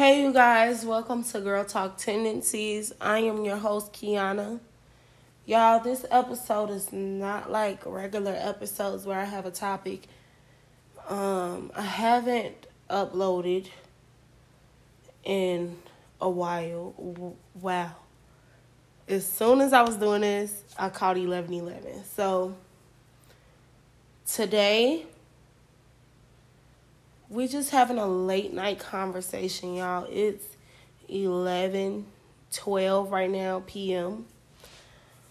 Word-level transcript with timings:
Hey, 0.00 0.22
you 0.22 0.32
guys, 0.32 0.82
welcome 0.86 1.22
to 1.24 1.40
Girl 1.42 1.62
Talk 1.62 1.98
Tendencies. 1.98 2.90
I 3.02 3.18
am 3.18 3.44
your 3.44 3.58
host, 3.58 3.92
Keyonna. 3.92 4.58
Y'all, 5.44 5.78
this 5.78 6.06
episode 6.10 6.70
is 6.70 6.90
not 6.90 7.52
like 7.52 7.84
regular 7.84 8.34
episodes 8.34 9.04
where 9.04 9.20
I 9.20 9.24
have 9.24 9.44
a 9.44 9.50
topic. 9.50 10.04
Um, 11.06 11.70
I 11.76 11.82
haven't 11.82 12.66
uploaded 12.88 13.68
in 15.22 15.76
a 16.18 16.30
while. 16.30 17.36
Wow. 17.60 17.92
As 19.06 19.26
soon 19.26 19.60
as 19.60 19.74
I 19.74 19.82
was 19.82 19.96
doing 19.96 20.22
this, 20.22 20.64
I 20.78 20.88
called 20.88 21.18
1111. 21.18 22.04
So, 22.04 22.56
today, 24.26 25.04
we 27.30 27.46
just 27.46 27.70
having 27.70 27.96
a 27.96 28.06
late 28.06 28.52
night 28.52 28.80
conversation, 28.80 29.74
y'all. 29.74 30.06
It's 30.10 30.44
11 31.08 32.06
12 32.52 33.12
right 33.12 33.30
now 33.30 33.62
p.m. 33.66 34.26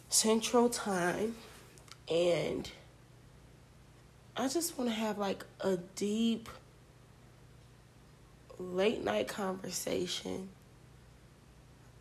Central 0.07 0.69
Time. 0.69 1.35
And 2.09 2.71
I 4.37 4.47
just 4.47 4.77
want 4.77 4.89
to 4.89 4.95
have 4.95 5.17
like 5.17 5.45
a 5.59 5.77
deep 5.95 6.47
late 8.57 9.03
night 9.03 9.27
conversation. 9.27 10.47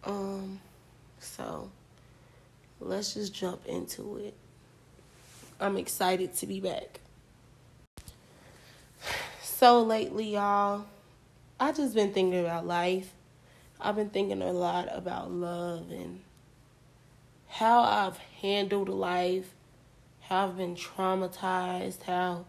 Um 0.05 0.61
so 1.19 1.71
let's 2.81 3.15
just 3.15 3.35
jump 3.35 3.67
into 3.67 4.19
it. 4.19 4.35
I'm 5.61 5.77
excited 5.77 6.35
to 6.37 6.47
be 6.47 6.61
back. 6.61 7.01
So 9.59 9.83
lately, 9.83 10.35
y'all, 10.35 10.85
I 11.59 11.73
just 11.73 11.93
been 11.93 12.13
thinking 12.13 12.39
about 12.39 12.65
life. 12.65 13.13
I've 13.81 13.97
been 13.97 14.09
thinking 14.09 14.41
a 14.41 14.53
lot 14.53 14.87
about 14.89 15.33
love 15.33 15.91
and 15.91 16.21
how 17.49 17.81
I've 17.81 18.19
handled 18.41 18.89
life, 18.89 19.51
how 20.21 20.47
I've 20.47 20.57
been 20.57 20.77
traumatized, 20.77 22.03
how 22.05 22.45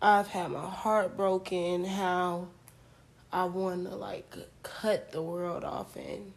I've 0.00 0.28
had 0.28 0.52
my 0.52 0.70
heart 0.70 1.16
broken, 1.16 1.84
how 1.84 2.46
I 3.32 3.46
want 3.46 3.88
to 3.88 3.96
like 3.96 4.36
cut 4.62 5.10
the 5.10 5.20
world 5.20 5.64
off 5.64 5.96
and 5.96 6.32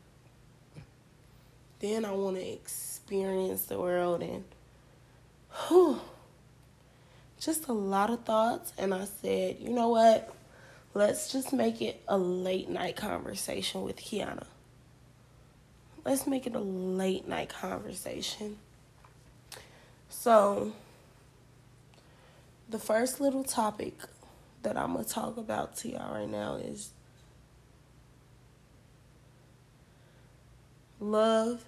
then 1.81 2.03
I 2.03 2.13
want 2.13 2.37
to 2.37 2.51
experience 2.51 3.65
the 3.65 3.77
world 3.79 4.23
and 4.23 4.43
whew, 5.67 6.01
just 7.41 7.67
a 7.67 7.73
lot 7.73 8.11
of 8.11 8.23
thoughts. 8.23 8.71
And 8.77 8.93
I 8.93 9.05
said, 9.05 9.57
you 9.59 9.69
know 9.69 9.89
what? 9.89 10.33
Let's 10.93 11.31
just 11.31 11.51
make 11.51 11.81
it 11.81 12.01
a 12.07 12.17
late 12.17 12.69
night 12.69 12.95
conversation 12.95 13.81
with 13.81 13.97
Keyonna. 13.97 14.45
Let's 16.05 16.27
make 16.27 16.45
it 16.47 16.55
a 16.55 16.59
late 16.59 17.27
night 17.27 17.49
conversation. 17.49 18.57
So, 20.09 20.73
the 22.69 22.79
first 22.79 23.19
little 23.19 23.43
topic 23.43 23.93
that 24.63 24.77
I'm 24.77 24.93
going 24.93 25.05
to 25.05 25.11
talk 25.11 25.37
about 25.37 25.75
to 25.77 25.89
y'all 25.89 26.13
right 26.13 26.29
now 26.29 26.55
is 26.55 26.91
love. 30.99 31.63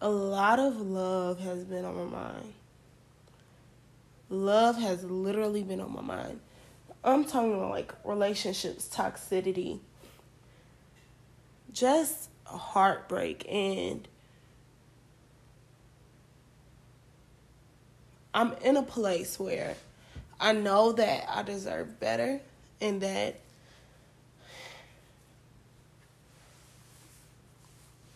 A 0.00 0.08
lot 0.08 0.58
of 0.58 0.80
love 0.80 1.40
has 1.40 1.64
been 1.64 1.84
on 1.84 1.96
my 1.96 2.04
mind 2.04 2.52
love 4.30 4.78
has 4.78 5.04
literally 5.04 5.62
been 5.62 5.80
on 5.80 5.92
my 5.92 6.00
mind. 6.00 6.40
I'm 7.02 7.24
talking 7.24 7.54
about 7.54 7.70
like 7.70 7.92
relationships, 8.04 8.88
toxicity, 8.88 9.80
just 11.72 12.30
heartbreak, 12.44 13.44
and 13.50 14.06
I'm 18.32 18.52
in 18.62 18.76
a 18.76 18.82
place 18.82 19.38
where 19.38 19.74
I 20.40 20.52
know 20.52 20.92
that 20.92 21.24
I 21.28 21.42
deserve 21.42 21.98
better 21.98 22.40
and 22.80 23.00
that 23.00 23.40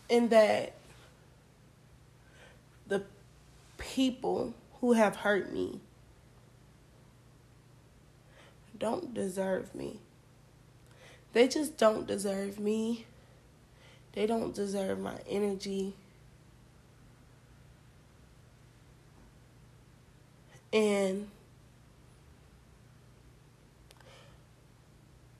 and 0.09 0.29
that 0.29 0.73
the 2.87 3.03
people 3.77 4.53
who 4.79 4.93
have 4.93 5.15
hurt 5.15 5.51
me 5.51 5.79
don't 8.77 9.13
deserve 9.13 9.73
me. 9.75 9.99
They 11.33 11.47
just 11.47 11.77
don't 11.77 12.07
deserve 12.07 12.59
me. 12.59 13.05
They 14.13 14.25
don't 14.25 14.55
deserve 14.55 14.99
my 14.99 15.17
energy. 15.29 15.93
And 20.71 21.27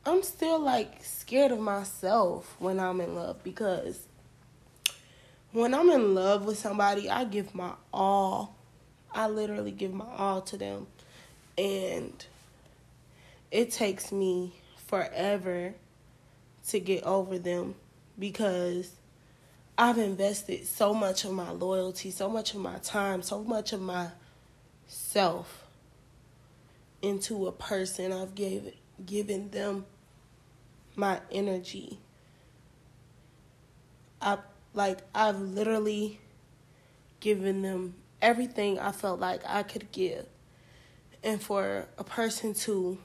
I'm 0.06 0.22
still 0.22 0.59
like 0.59 1.03
scared 1.03 1.52
of 1.52 1.59
myself 1.59 2.56
when 2.59 2.79
I'm 2.79 3.02
in 3.02 3.16
love 3.16 3.44
because 3.44 4.06
when 5.52 5.73
I'm 5.73 5.90
in 5.90 6.13
love 6.13 6.46
with 6.46 6.57
somebody, 6.59 7.09
I 7.09 7.23
give 7.23 7.56
my 7.56 7.72
all. 7.94 8.56
I 9.13 9.28
literally 9.29 9.72
give 9.72 9.94
my 9.94 10.06
all 10.17 10.41
to 10.41 10.57
them. 10.57 10.88
And 11.57 12.25
it 13.55 13.71
takes 13.71 14.11
me 14.11 14.51
forever 14.88 15.73
to 16.67 16.77
get 16.77 17.01
over 17.03 17.39
them 17.39 17.73
because 18.19 18.91
I've 19.77 19.97
invested 19.97 20.67
so 20.67 20.93
much 20.93 21.23
of 21.23 21.31
my 21.31 21.51
loyalty, 21.51 22.11
so 22.11 22.27
much 22.27 22.53
of 22.53 22.59
my 22.59 22.79
time, 22.79 23.21
so 23.21 23.45
much 23.45 23.71
of 23.71 23.79
my 23.79 24.09
self 24.88 25.67
into 27.01 27.47
a 27.47 27.53
person. 27.53 28.11
I've 28.11 28.35
gave, 28.35 28.73
given 29.05 29.49
them 29.51 29.85
my 30.97 31.22
energy. 31.31 31.97
I 34.22 34.39
like 34.73 34.99
I've 35.16 35.39
literally 35.39 36.19
given 37.22 37.61
them 37.61 37.95
everything 38.22 38.79
I 38.79 38.91
felt 38.91 39.22
like 39.22 39.43
I 39.47 39.63
could 39.63 39.93
give. 39.93 40.25
And 41.23 41.41
for 41.41 41.87
a 41.97 42.03
person 42.03 42.53
to 42.53 42.97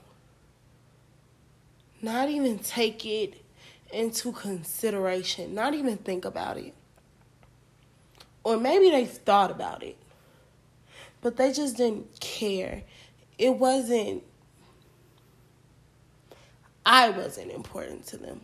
not 2.03 2.29
even 2.29 2.59
take 2.59 3.05
it 3.05 3.43
into 3.93 4.33
consideration, 4.33 5.55
not 5.55 5.75
even 5.75 5.97
think 5.97 6.25
about 6.25 6.57
it. 6.57 6.75
Or 8.43 8.57
maybe 8.57 8.91
they 8.91 9.05
thought 9.05 9.51
about 9.51 9.83
it, 9.83 9.97
but 11.21 11.37
they 11.37 11.53
just 11.53 11.77
didn't 11.77 12.21
care. 12.21 12.83
It 13.39 13.57
wasn't, 13.57 14.23
I 16.87 17.11
wasn't 17.11 17.51
important 17.51 18.07
to 18.07 18.17
them. 18.17 18.41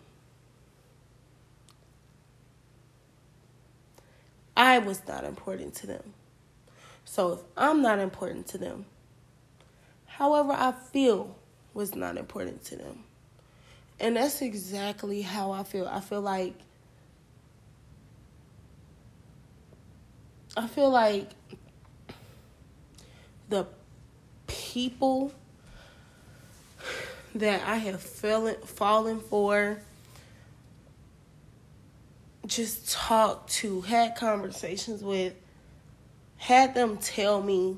I 4.56 4.78
was 4.78 5.02
not 5.06 5.24
important 5.24 5.74
to 5.76 5.86
them. 5.86 6.14
So 7.04 7.32
if 7.32 7.40
I'm 7.56 7.82
not 7.82 7.98
important 7.98 8.46
to 8.48 8.58
them, 8.58 8.86
however 10.06 10.52
I 10.52 10.72
feel 10.72 11.36
was 11.72 11.94
not 11.94 12.16
important 12.16 12.64
to 12.64 12.76
them. 12.76 13.05
And 13.98 14.16
that's 14.16 14.42
exactly 14.42 15.22
how 15.22 15.52
I 15.52 15.62
feel. 15.62 15.88
I 15.88 16.00
feel 16.00 16.20
like 16.20 16.54
I 20.56 20.66
feel 20.66 20.90
like 20.90 21.30
the 23.48 23.66
people 24.46 25.32
that 27.34 27.62
I 27.66 27.76
have 27.76 28.00
fallen 28.00 28.56
fallen 28.64 29.20
for 29.20 29.80
just 32.46 32.90
talked 32.90 33.50
to, 33.50 33.80
had 33.82 34.14
conversations 34.16 35.02
with, 35.02 35.34
had 36.36 36.74
them 36.74 36.96
tell 36.98 37.42
me, 37.42 37.76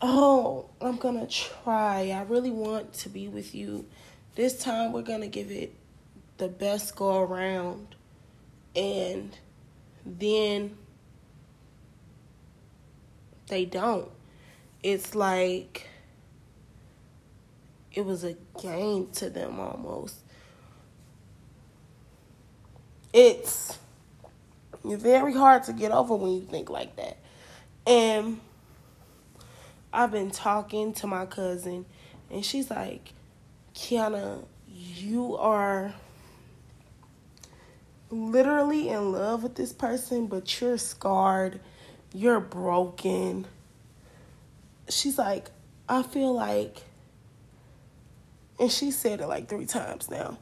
"Oh, 0.00 0.66
I'm 0.80 0.96
going 0.96 1.20
to 1.20 1.26
try. 1.26 2.10
I 2.10 2.22
really 2.22 2.50
want 2.50 2.92
to 2.94 3.08
be 3.08 3.28
with 3.28 3.54
you." 3.54 3.86
This 4.34 4.58
time 4.58 4.92
we're 4.92 5.02
going 5.02 5.20
to 5.20 5.28
give 5.28 5.50
it 5.50 5.74
the 6.38 6.48
best 6.48 6.96
go 6.96 7.20
around. 7.20 7.94
And 8.74 9.36
then 10.06 10.76
they 13.48 13.64
don't. 13.64 14.08
It's 14.82 15.14
like 15.14 15.86
it 17.92 18.04
was 18.04 18.24
a 18.24 18.34
game 18.60 19.08
to 19.12 19.28
them 19.28 19.60
almost. 19.60 20.16
It's 23.12 23.78
very 24.82 25.34
hard 25.34 25.64
to 25.64 25.74
get 25.74 25.92
over 25.92 26.14
when 26.16 26.32
you 26.32 26.40
think 26.40 26.70
like 26.70 26.96
that. 26.96 27.18
And 27.86 28.40
I've 29.92 30.10
been 30.10 30.30
talking 30.30 30.94
to 30.94 31.06
my 31.06 31.26
cousin, 31.26 31.84
and 32.30 32.42
she's 32.42 32.70
like, 32.70 33.12
Keyonna, 33.82 34.44
you 34.68 35.36
are 35.38 35.92
literally 38.10 38.88
in 38.88 39.10
love 39.10 39.42
with 39.42 39.56
this 39.56 39.72
person, 39.72 40.28
but 40.28 40.60
you're 40.60 40.78
scarred, 40.78 41.58
you're 42.14 42.38
broken. 42.38 43.44
She's 44.88 45.18
like, 45.18 45.50
I 45.88 46.04
feel 46.04 46.32
like, 46.32 46.82
and 48.60 48.70
she 48.70 48.92
said 48.92 49.20
it 49.20 49.26
like 49.26 49.48
three 49.48 49.66
times 49.66 50.08
now. 50.08 50.38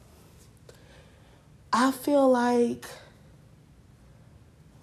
I 1.73 1.91
feel 1.91 2.29
like, 2.29 2.85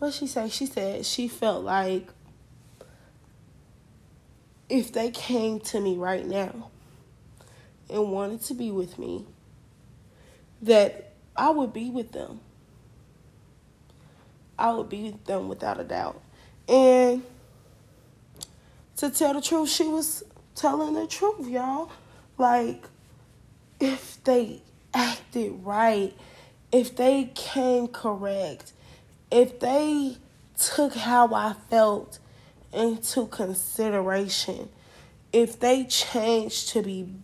what 0.01 0.13
she 0.15 0.27
say? 0.27 0.49
She 0.49 0.67
said 0.67 1.07
she 1.07 1.29
felt 1.29 1.63
like 1.63 2.09
if 4.69 4.93
they 4.93 5.13
came 5.13 5.61
to 5.61 5.81
me 5.81 5.97
right 5.97 6.27
now 6.27 6.71
and 7.90 8.11
wanted 8.11 8.43
to 8.43 8.55
be 8.55 8.70
with 8.70 8.99
me, 8.99 9.25
that 10.62 11.12
I 11.37 11.50
would 11.50 11.73
be 11.73 11.90
with 11.90 12.12
them. 12.12 12.40
I 14.58 14.73
would 14.73 14.88
be 14.88 15.05
with 15.05 15.25
them 15.25 15.49
without 15.49 15.79
a 15.81 15.85
doubt. 15.85 16.20
And 16.69 17.23
to 18.96 19.11
tell 19.11 19.35
the 19.35 19.40
truth, 19.40 19.70
she 19.70 19.85
was 19.85 20.25
telling 20.55 20.94
the 20.94 21.06
truth, 21.06 21.49
y'all. 21.49 21.90
Like, 22.37 22.85
if 23.81 24.23
they 24.25 24.62
acted 24.93 25.64
right, 25.64 26.12
if 26.73 26.96
they 26.96 27.31
came 27.35 27.88
correct, 27.88 28.73
if 29.31 29.61
they 29.61 30.17
took 30.58 30.94
how 30.94 31.32
I 31.32 31.55
felt 31.70 32.19
into 32.73 33.26
consideration, 33.26 34.69
if 35.32 35.58
they 35.58 35.85
changed 35.85 36.70
to 36.70 36.82
be 36.82 37.14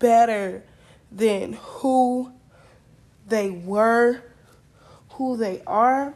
better 0.00 0.64
than 1.12 1.52
who 1.52 2.32
they 3.28 3.50
were, 3.50 4.20
who 5.10 5.36
they 5.36 5.62
are, 5.66 6.14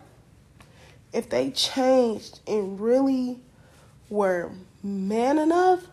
if 1.12 1.30
they 1.30 1.50
changed 1.52 2.40
and 2.48 2.80
really 2.80 3.38
were 4.10 4.50
man 4.82 5.38
enough, 5.38 5.86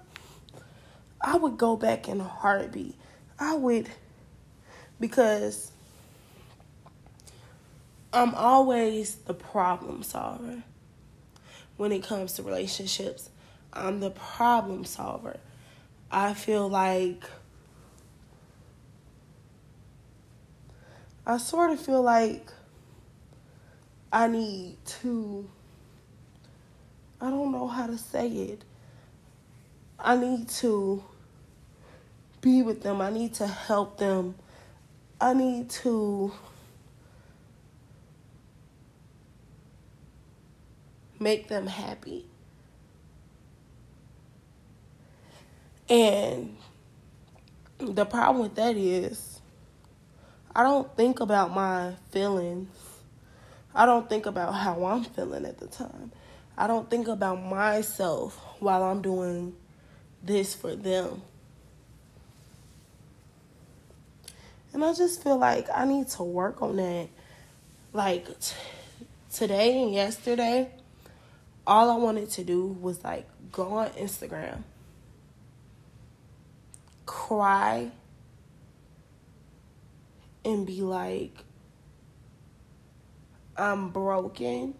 I 1.21 1.37
would 1.37 1.57
go 1.57 1.75
back 1.75 2.09
in 2.09 2.19
a 2.19 2.25
heartbeat. 2.25 2.95
I 3.37 3.53
would, 3.53 3.87
because 4.99 5.71
I'm 8.11 8.33
always 8.33 9.15
the 9.15 9.35
problem 9.35 10.01
solver 10.01 10.63
when 11.77 11.91
it 11.91 12.03
comes 12.03 12.33
to 12.33 12.43
relationships. 12.43 13.29
I'm 13.73 13.99
the 13.99 14.11
problem 14.11 14.83
solver. 14.85 15.37
I 16.11 16.33
feel 16.33 16.67
like 16.67 17.23
I 21.25 21.37
sort 21.37 21.71
of 21.71 21.79
feel 21.79 22.01
like 22.01 22.51
I 24.11 24.27
need 24.27 24.77
to 25.01 25.49
I 27.21 27.29
don't 27.29 27.51
know 27.51 27.67
how 27.67 27.85
to 27.85 27.99
say 27.99 28.27
it. 28.27 28.63
I 29.99 30.17
need 30.17 30.49
to 30.49 31.03
be 32.41 32.63
with 32.63 32.81
them. 32.81 32.99
I 32.99 33.11
need 33.11 33.35
to 33.35 33.45
help 33.45 33.99
them. 33.99 34.33
I 35.19 35.35
need 35.35 35.69
to 35.69 36.31
make 41.19 41.47
them 41.47 41.67
happy. 41.67 42.25
And 45.87 46.57
the 47.77 48.05
problem 48.05 48.41
with 48.41 48.55
that 48.55 48.75
is, 48.75 49.30
I 50.55 50.63
don't 50.63 50.93
think 50.97 51.19
about 51.19 51.53
my 51.53 51.93
feelings. 52.11 52.69
I 53.73 53.85
don't 53.85 54.09
think 54.09 54.25
about 54.25 54.51
how 54.53 54.83
I'm 54.85 55.03
feeling 55.03 55.45
at 55.45 55.59
the 55.59 55.67
time. 55.67 56.11
I 56.57 56.67
don't 56.67 56.89
think 56.89 57.07
about 57.07 57.41
myself 57.41 58.35
while 58.59 58.83
I'm 58.83 59.01
doing 59.01 59.55
this 60.21 60.53
for 60.53 60.75
them. 60.75 61.21
And 64.73 64.83
I 64.83 64.93
just 64.93 65.23
feel 65.23 65.37
like 65.37 65.67
I 65.73 65.85
need 65.85 66.09
to 66.09 66.23
work 66.23 66.61
on 66.61 66.75
that. 66.77 67.07
Like 67.93 68.25
t- 68.39 68.55
today 69.33 69.81
and 69.83 69.93
yesterday, 69.93 70.69
all 71.65 71.89
I 71.89 71.95
wanted 71.95 72.29
to 72.31 72.43
do 72.43 72.65
was 72.65 73.03
like 73.03 73.27
go 73.51 73.73
on 73.73 73.89
Instagram, 73.91 74.63
cry, 77.05 77.91
and 80.43 80.65
be 80.65 80.81
like, 80.81 81.43
I'm 83.55 83.89
broken 83.89 84.75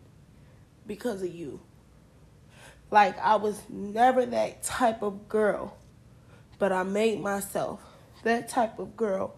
because 0.88 1.22
of 1.22 1.34
you. 1.34 1.60
Like, 2.90 3.18
I 3.20 3.36
was 3.36 3.62
never 3.70 4.26
that 4.26 4.64
type 4.64 5.02
of 5.02 5.30
girl, 5.30 5.78
but 6.60 6.72
I 6.72 6.84
made 6.84 7.22
myself 7.22 7.80
that 8.24 8.50
type 8.50 8.80
of 8.80 8.98
girl 8.98 9.36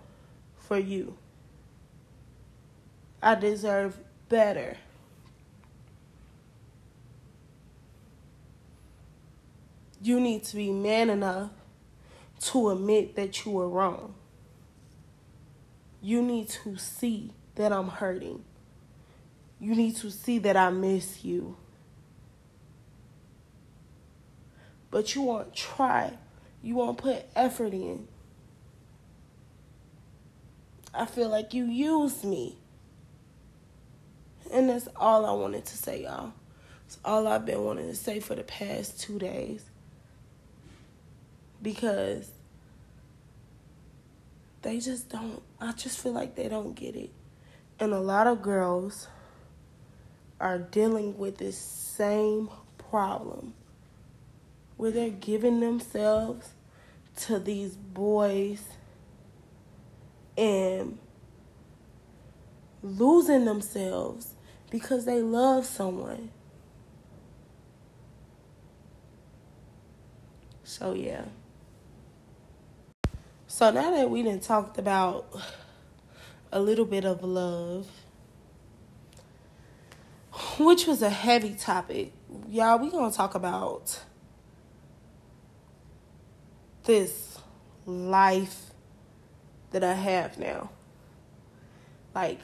for 0.58 0.78
you. 0.78 1.18
I 3.22 3.36
deserve 3.36 3.98
better. 4.28 4.78
You 10.02 10.20
need 10.20 10.44
to 10.46 10.56
be 10.56 10.72
man 10.72 11.10
enough 11.10 11.52
to 12.42 12.72
admit 12.72 13.16
that 13.16 13.46
you 13.46 13.54
were 13.54 13.70
wrong. 13.70 14.16
You 16.04 16.22
need 16.22 16.50
to 16.50 16.76
see 16.76 17.32
that 17.56 17.72
I'm 17.72 17.88
hurting. 17.88 18.44
You 19.62 19.74
need 19.74 19.96
to 19.98 20.12
see 20.12 20.38
that 20.40 20.58
I 20.58 20.70
miss 20.70 21.24
you. 21.24 21.56
But 24.92 25.16
you 25.16 25.22
won't 25.22 25.56
try. 25.56 26.18
You 26.62 26.76
won't 26.76 26.98
put 26.98 27.24
effort 27.38 27.74
in. 27.74 28.10
I 30.94 31.06
feel 31.06 31.30
like 31.30 31.54
you 31.54 31.64
used 31.66 32.26
me. 32.26 32.58
And 34.52 34.70
that's 34.70 34.90
all 34.98 35.26
I 35.26 35.32
wanted 35.32 35.64
to 35.66 35.78
say, 35.78 36.04
y'all. 36.04 36.34
It's 36.86 37.00
all 37.06 37.28
I've 37.28 37.46
been 37.46 37.64
wanting 37.64 37.88
to 37.88 37.96
say 37.96 38.20
for 38.20 38.36
the 38.36 38.44
past 38.44 39.00
two 39.00 39.18
days. 39.20 39.64
Because 41.62 42.30
they 44.64 44.80
just 44.80 45.10
don't, 45.10 45.42
I 45.64 45.72
just 45.72 45.98
feel 45.98 46.12
like 46.12 46.36
they 46.36 46.50
don't 46.50 46.76
get 46.76 46.94
it. 46.94 47.10
And 47.80 47.94
a 47.94 48.00
lot 48.00 48.28
of 48.28 48.42
girls 48.42 49.08
are 50.38 50.58
dealing 50.58 51.18
with 51.18 51.38
this 51.38 51.58
same 51.58 52.50
problem 52.90 53.54
where 54.76 54.92
they're 54.92 55.10
giving 55.10 55.62
themselves 55.62 56.50
to 57.16 57.40
these 57.40 57.78
boys 57.78 58.62
and 60.38 60.98
losing 62.82 63.46
themselves 63.46 64.34
because 64.70 65.06
they 65.06 65.22
love 65.22 65.66
someone. 65.66 66.30
So, 70.66 70.94
yeah. 70.94 71.24
So, 73.56 73.70
now 73.70 73.92
that 73.92 74.10
we 74.10 74.24
done 74.24 74.40
talked 74.40 74.80
about 74.80 75.28
a 76.52 76.60
little 76.60 76.86
bit 76.86 77.06
of 77.06 77.24
love, 77.24 77.88
which 80.58 80.88
was 80.88 81.04
a 81.04 81.10
heavy 81.12 81.54
topic, 81.54 82.14
y'all, 82.50 82.80
we 82.80 82.90
to 82.90 83.16
talk 83.16 83.36
about 83.36 84.02
this 86.86 87.38
life 87.86 88.72
that 89.70 89.84
I 89.84 89.94
have 89.94 90.40
now. 90.40 90.72
Like, 92.16 92.40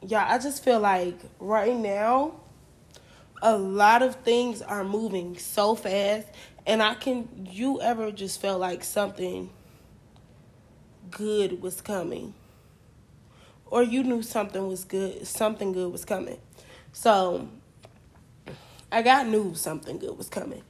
y'all, 0.00 0.24
I 0.26 0.38
just 0.38 0.64
feel 0.64 0.80
like 0.80 1.18
right 1.38 1.76
now, 1.76 2.40
a 3.42 3.58
lot 3.58 4.00
of 4.00 4.14
things 4.22 4.62
are 4.62 4.84
moving 4.84 5.36
so 5.36 5.74
fast. 5.74 6.28
And 6.66 6.82
I 6.82 6.94
can, 6.94 7.46
you 7.50 7.82
ever 7.82 8.10
just 8.10 8.40
felt 8.40 8.58
like 8.58 8.84
something 8.84 9.50
good 11.10 11.62
was 11.62 11.80
coming? 11.80 12.34
Or 13.66 13.82
you 13.82 14.02
knew 14.02 14.22
something 14.22 14.66
was 14.68 14.84
good, 14.84 15.26
something 15.26 15.72
good 15.72 15.90
was 15.90 16.04
coming. 16.04 16.38
So, 16.92 17.48
I 18.90 19.02
got 19.02 19.26
news 19.26 19.60
something 19.60 19.98
good 19.98 20.16
was 20.16 20.28
coming. 20.28 20.62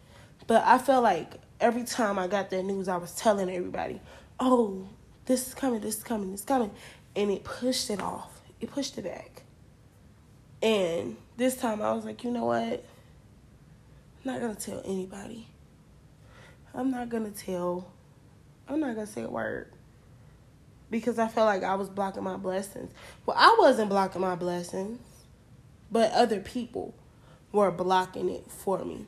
But 0.46 0.64
I 0.64 0.78
felt 0.78 1.02
like 1.02 1.34
every 1.60 1.84
time 1.84 2.18
I 2.18 2.26
got 2.26 2.50
that 2.50 2.62
news, 2.62 2.88
I 2.88 2.96
was 2.96 3.14
telling 3.14 3.50
everybody, 3.50 4.00
oh, 4.40 4.88
this 5.26 5.48
is 5.48 5.54
coming, 5.54 5.80
this 5.80 5.98
is 5.98 6.04
coming, 6.04 6.30
this 6.30 6.40
is 6.40 6.46
coming. 6.46 6.70
And 7.14 7.30
it 7.30 7.44
pushed 7.44 7.90
it 7.90 8.00
off. 8.00 8.40
It 8.60 8.70
pushed 8.70 8.96
it 8.98 9.04
back. 9.04 9.42
And 10.62 11.16
this 11.36 11.56
time 11.56 11.82
I 11.82 11.92
was 11.92 12.04
like, 12.04 12.24
you 12.24 12.30
know 12.30 12.46
what? 12.46 12.84
I'm 14.24 14.40
not 14.40 14.40
to 14.56 14.70
tell 14.70 14.82
anybody. 14.84 15.46
I'm 16.74 16.90
not 16.90 17.10
to 17.10 17.30
tell, 17.30 17.90
I'm 18.68 18.80
not 18.80 18.96
to 18.96 19.06
say 19.06 19.22
a 19.22 19.28
word. 19.28 19.72
Because 20.90 21.18
I 21.18 21.28
felt 21.28 21.46
like 21.46 21.62
I 21.62 21.74
was 21.74 21.88
blocking 21.88 22.22
my 22.22 22.36
blessings. 22.36 22.92
Well, 23.24 23.36
I 23.38 23.56
wasn't 23.58 23.90
blocking 23.90 24.20
my 24.20 24.34
blessings, 24.34 25.00
but 25.90 26.12
other 26.12 26.40
people 26.40 26.94
were 27.52 27.70
blocking 27.70 28.28
it 28.30 28.44
for 28.48 28.84
me. 28.84 29.06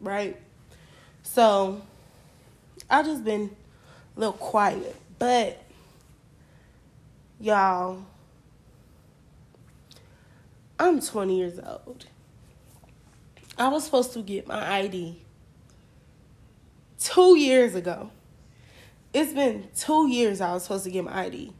Right? 0.00 0.40
So, 1.22 1.82
I 2.88 3.02
just 3.02 3.24
been 3.24 3.50
a 4.16 4.20
little 4.20 4.32
quiet, 4.34 4.94
but 5.18 5.62
y'all 7.40 8.02
I'm 10.78 11.00
20 11.00 11.38
years 11.38 11.58
old. 11.58 12.04
I 13.58 13.68
was 13.68 13.84
supposed 13.84 14.12
to 14.12 14.22
get 14.22 14.46
my 14.46 14.74
ID 14.78 15.22
two 16.98 17.38
years 17.38 17.74
ago. 17.74 18.10
It's 19.16 19.32
been 19.32 19.66
two 19.74 20.10
years 20.10 20.42
I 20.42 20.52
was 20.52 20.64
supposed 20.64 20.84
to 20.84 20.90
get 20.90 21.02
my 21.02 21.20
ID. 21.20 21.50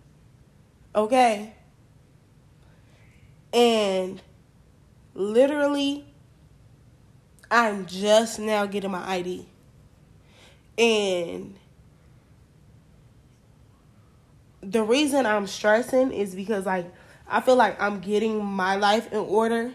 Okay? 0.95 1.55
And 3.51 4.21
literally, 5.15 6.05
I'm 7.51 7.87
just 7.87 8.39
now 8.39 8.67
getting 8.67 8.91
my 8.91 9.11
ID. 9.11 9.49
And 10.77 11.57
the 14.61 14.83
reason 14.83 15.25
I'm 15.25 15.47
stressing 15.47 16.13
is 16.13 16.35
because, 16.35 16.67
like, 16.67 16.93
I 17.27 17.41
feel 17.41 17.57
like 17.57 17.81
I'm 17.81 18.01
getting 18.01 18.45
my 18.45 18.77
life 18.77 19.11
in 19.11 19.21
order 19.21 19.73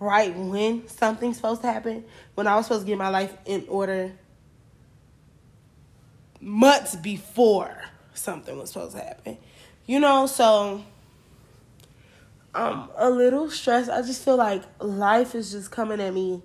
right 0.00 0.36
when 0.36 0.88
something's 0.88 1.36
supposed 1.36 1.60
to 1.62 1.68
happen. 1.68 2.06
When 2.34 2.48
I 2.48 2.56
was 2.56 2.66
supposed 2.66 2.86
to 2.86 2.88
get 2.88 2.98
my 2.98 3.10
life 3.10 3.36
in 3.46 3.66
order 3.68 4.10
months 6.40 6.96
before 6.96 7.84
something 8.14 8.58
was 8.58 8.70
supposed 8.70 8.96
to 8.96 9.02
happen. 9.02 9.38
You 9.86 10.00
know, 10.00 10.26
so 10.26 10.84
I'm 12.54 12.88
a 12.96 13.10
little 13.10 13.50
stressed. 13.50 13.90
I 13.90 14.02
just 14.02 14.24
feel 14.24 14.36
like 14.36 14.62
life 14.80 15.34
is 15.34 15.52
just 15.52 15.70
coming 15.70 16.00
at 16.00 16.14
me 16.14 16.42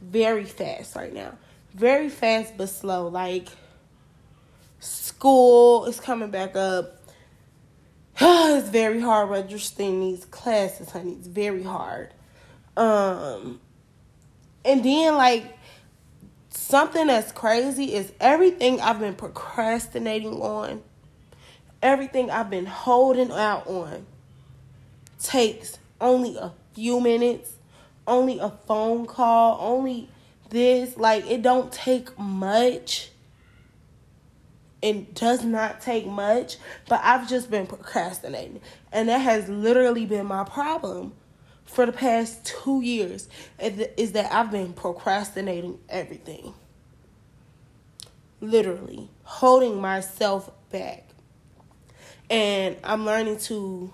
very 0.00 0.44
fast 0.44 0.96
right 0.96 1.12
now. 1.12 1.36
Very 1.74 2.08
fast 2.08 2.56
but 2.56 2.68
slow. 2.68 3.08
Like 3.08 3.48
school 4.80 5.86
is 5.86 6.00
coming 6.00 6.30
back 6.30 6.56
up 6.56 7.00
it's 8.22 8.68
very 8.68 9.00
hard 9.00 9.30
registering 9.30 10.00
these 10.00 10.26
classes, 10.26 10.90
honey. 10.90 11.12
It's 11.12 11.26
very 11.26 11.62
hard. 11.62 12.12
Um, 12.76 13.60
and 14.62 14.84
then 14.84 15.14
like 15.14 15.56
something 16.70 17.08
that's 17.08 17.32
crazy 17.32 17.94
is 17.94 18.12
everything 18.20 18.80
I've 18.80 19.00
been 19.00 19.14
procrastinating 19.14 20.40
on, 20.40 20.82
everything 21.82 22.30
I've 22.30 22.50
been 22.50 22.66
holding 22.66 23.30
out 23.32 23.66
on 23.66 24.06
takes 25.22 25.78
only 26.00 26.36
a 26.36 26.52
few 26.74 27.00
minutes, 27.00 27.52
only 28.06 28.38
a 28.38 28.50
phone 28.50 29.06
call, 29.06 29.58
only 29.60 30.08
this. 30.48 30.96
Like 30.96 31.28
it 31.30 31.42
don't 31.42 31.72
take 31.72 32.18
much 32.18 33.10
it 34.82 35.14
does 35.14 35.44
not 35.44 35.80
take 35.80 36.06
much, 36.06 36.56
but 36.88 37.00
I've 37.02 37.28
just 37.28 37.50
been 37.50 37.66
procrastinating. 37.66 38.60
And 38.92 39.08
that 39.08 39.18
has 39.18 39.48
literally 39.48 40.06
been 40.06 40.26
my 40.26 40.44
problem 40.44 41.12
for 41.64 41.86
the 41.86 41.92
past 41.92 42.44
two 42.44 42.80
years 42.80 43.28
is 43.58 44.12
that 44.12 44.32
I've 44.32 44.50
been 44.50 44.72
procrastinating 44.72 45.78
everything. 45.88 46.54
Literally, 48.40 49.10
holding 49.22 49.80
myself 49.80 50.50
back. 50.70 51.06
And 52.28 52.76
I'm 52.84 53.04
learning 53.04 53.38
to 53.40 53.92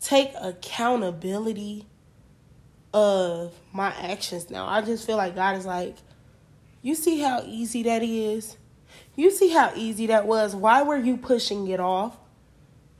take 0.00 0.32
accountability 0.40 1.86
of 2.92 3.54
my 3.72 3.92
actions 3.98 4.50
now. 4.50 4.66
I 4.66 4.82
just 4.82 5.06
feel 5.06 5.16
like 5.16 5.34
God 5.34 5.56
is 5.56 5.66
like, 5.66 5.96
you 6.82 6.94
see 6.94 7.20
how 7.20 7.42
easy 7.46 7.82
that 7.84 8.02
is? 8.02 8.56
You 9.14 9.30
see 9.30 9.50
how 9.50 9.72
easy 9.76 10.06
that 10.08 10.26
was. 10.26 10.54
Why 10.54 10.82
were 10.82 10.96
you 10.96 11.16
pushing 11.16 11.68
it 11.68 11.80
off? 11.80 12.16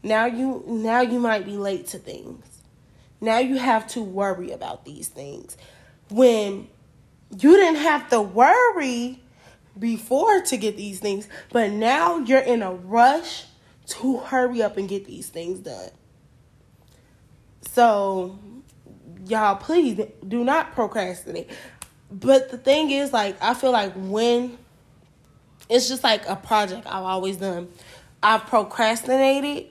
Now 0.03 0.27
you 0.27 0.65
now 0.67 1.01
you 1.01 1.19
might 1.19 1.45
be 1.45 1.57
late 1.57 1.87
to 1.89 1.99
things. 1.99 2.45
Now 3.21 3.39
you 3.39 3.57
have 3.57 3.87
to 3.89 4.03
worry 4.03 4.51
about 4.51 4.85
these 4.85 5.09
things. 5.09 5.57
When 6.11 6.69
you 7.31 7.57
didn't 7.57 7.81
have 7.81 8.11
to 8.11 8.21
worry 8.21 9.22
before 9.79 10.41
to 10.43 10.57
get 10.57 10.77
these 10.77 11.01
things, 11.01 11.29
but 11.51 11.71
now 11.71 12.19
you're 12.19 12.41
in 12.41 12.63
a 12.63 12.73
rush 12.73 13.45
to 13.87 14.19
hurry 14.19 14.63
up 14.63 14.77
and 14.77 14.89
get 14.89 15.07
these 15.07 15.29
things 15.29 15.61
done. 15.61 15.91
So, 17.71 18.39
y'all, 19.27 19.57
please 19.57 20.01
do 20.27 20.45
not 20.45 20.73
procrastinate. 20.73 21.51
But 22.11 22.51
the 22.51 22.59
thing 22.59 22.91
is, 22.91 23.13
like, 23.13 23.43
I 23.43 23.55
feel 23.55 23.73
like 23.73 23.93
when 23.95 24.59
it's 25.73 25.89
just 25.89 26.05
like 26.05 26.29
a 26.29 26.37
project 26.37 26.87
I've 26.87 27.05
always 27.05 27.39
done. 27.39 27.69
I've 28.23 28.47
procrastinated, 28.47 29.71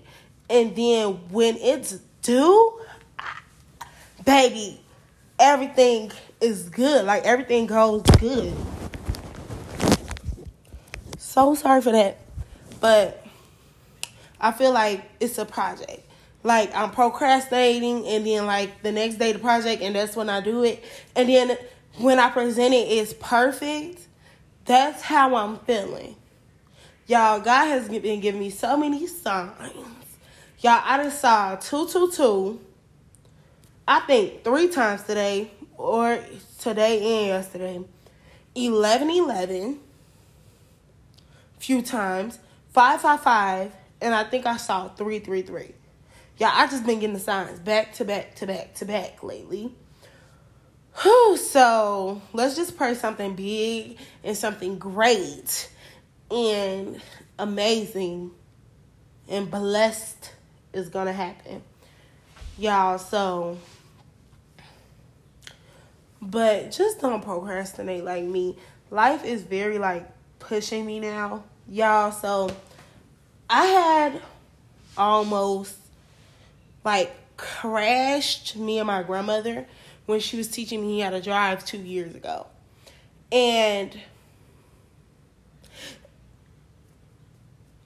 and 0.50 0.76
then 0.76 1.14
when 1.30 1.58
it's 1.58 2.00
due, 2.22 2.82
baby, 4.26 4.82
everything 5.40 6.12
is 6.42 6.70
good. 6.70 7.06
Like 7.06 7.24
everything 7.24 7.68
goes 7.68 8.02
good. 8.20 8.54
So 11.32 11.56
sorry 11.56 11.82
for 11.82 11.94
that. 11.94 12.18
But 12.82 13.26
I 14.42 14.52
feel 14.52 14.74
like 14.74 15.10
it's 15.22 15.38
a 15.38 15.46
project. 15.46 16.06
Like 16.44 16.76
I'm 16.76 16.92
procrastinating 16.92 18.06
and 18.06 18.28
then 18.28 18.46
like 18.46 18.84
the 18.84 18.92
next 18.92 19.16
day 19.16 19.32
the 19.32 19.40
project 19.40 19.82
and 19.82 19.96
that's 19.96 20.14
when 20.14 20.30
I 20.30 20.42
do 20.42 20.66
it. 20.66 20.84
And 21.16 21.30
then 21.30 21.58
when 22.00 22.20
I 22.20 22.30
present 22.32 22.74
it 22.74 22.86
it's 22.90 23.14
perfect. 23.14 24.02
That's 24.66 25.04
how 25.04 25.34
I'm 25.38 25.60
feeling. 25.60 26.18
Y'all, 27.08 27.40
God 27.40 27.66
has 27.68 27.88
been 27.88 28.20
giving 28.20 28.42
me 28.42 28.50
so 28.50 28.76
many 28.76 29.08
signs. 29.08 29.54
Y'all, 30.60 30.82
I 30.84 31.02
just 31.02 31.22
saw 31.22 31.56
222, 31.56 32.60
I 33.88 34.02
think 34.02 34.44
three 34.44 34.68
times 34.68 35.04
today, 35.04 35.50
or 35.78 36.22
today 36.60 36.98
and 36.98 37.28
yesterday. 37.28 37.78
1111, 38.54 39.80
few 41.62 41.82
times. 41.82 42.40
555, 42.74 43.72
and 44.02 44.16
I 44.16 44.24
think 44.24 44.46
I 44.46 44.58
saw 44.58 44.88
333. 44.90 45.76
Yeah, 46.38 46.52
I 46.54 46.68
just 46.68 46.86
been 46.86 47.00
getting 47.00 47.14
the 47.14 47.20
signs 47.20 47.60
back 47.60 47.94
to 47.96 48.06
back 48.06 48.36
to 48.36 48.48
back 48.48 48.74
to 48.76 48.86
back 48.86 49.22
lately. 49.24 49.76
Whew, 51.04 51.38
so 51.38 52.22
let's 52.34 52.56
just 52.56 52.78
pray 52.78 52.96
something 52.96 53.36
big 53.36 53.98
and 54.24 54.36
something 54.36 54.78
great 54.80 55.70
and 56.30 57.02
amazing 57.38 58.32
and 59.30 59.50
blessed 59.52 60.34
is 60.74 60.90
gonna 60.90 61.14
happen. 61.14 61.62
Y'all, 62.58 62.98
so 62.98 63.58
but 66.22 66.72
just 66.72 67.00
don't 67.02 67.24
procrastinate 67.24 68.04
like 68.04 68.24
me. 68.24 68.58
Life 68.90 69.26
is 69.26 69.44
very 69.44 69.78
like 69.80 70.10
pushing 70.40 70.86
me 70.86 71.00
now. 71.00 71.44
Y'all, 71.72 72.12
so 72.12 72.50
I 73.50 73.66
had 73.66 74.22
almost 74.98 75.74
like 76.84 77.16
crashed 77.38 78.58
me 78.58 78.80
and 78.80 78.88
my 78.88 79.04
grandmother 79.04 79.66
when 80.06 80.20
she 80.20 80.36
was 80.36 80.50
teaching 80.50 80.86
me 80.86 81.00
how 81.00 81.12
to 81.12 81.22
drive 81.22 81.64
two 81.64 81.78
years 81.78 82.14
ago. 82.14 82.46
And 83.32 83.98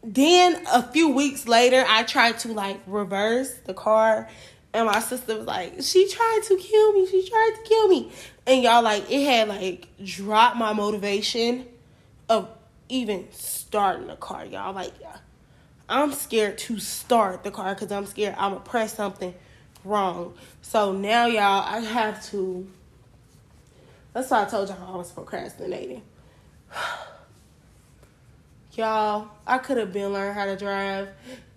then 0.02 0.66
a 0.74 0.82
few 0.82 1.10
weeks 1.10 1.48
later, 1.48 1.86
I 1.88 2.02
tried 2.06 2.40
to 2.40 2.54
like 2.54 2.80
reverse 2.88 3.54
the 3.66 3.76
car. 3.76 4.28
And 4.74 4.88
my 4.88 5.00
sister 5.00 5.38
was 5.38 5.46
like, 5.46 5.84
she 5.84 6.10
tried 6.10 6.40
to 6.46 6.58
kill 6.58 6.94
me. 6.94 7.06
She 7.06 7.30
tried 7.30 7.52
to 7.58 7.70
kill 7.70 7.88
me. 7.88 8.12
And 8.48 8.64
y'all, 8.64 8.82
like, 8.82 9.12
it 9.12 9.26
had 9.26 9.48
like 9.48 9.88
dropped 10.04 10.58
my 10.58 10.74
motivation 10.74 11.68
of 12.28 12.50
even 12.90 13.28
starting 13.32 14.08
the 14.08 14.16
car, 14.16 14.46
y'all. 14.46 14.74
Like, 14.74 14.94
I'm 15.88 16.14
scared 16.14 16.58
to 16.60 16.80
start 16.80 17.44
the 17.44 17.52
car 17.52 17.74
because 17.74 17.92
I'm 17.92 18.06
scared 18.06 18.36
I'm 18.38 18.54
to 18.54 18.60
press 18.60 18.96
something 18.96 19.34
wrong. 19.84 20.34
So 20.62 20.92
now, 20.92 21.26
y'all, 21.28 21.64
I 21.66 21.80
have 21.80 22.26
to. 22.32 22.68
That's 24.14 24.32
why 24.32 24.44
I 24.44 24.46
told 24.46 24.70
y'all 24.70 24.94
I 24.94 24.98
was 24.98 25.12
procrastinating. 25.12 26.02
y'all, 28.74 29.30
I 29.46 29.58
could 29.58 29.78
have 29.78 29.94
been 29.94 30.14
learned 30.14 30.36
how 30.36 30.46
to 30.46 30.56
drive. 30.56 31.10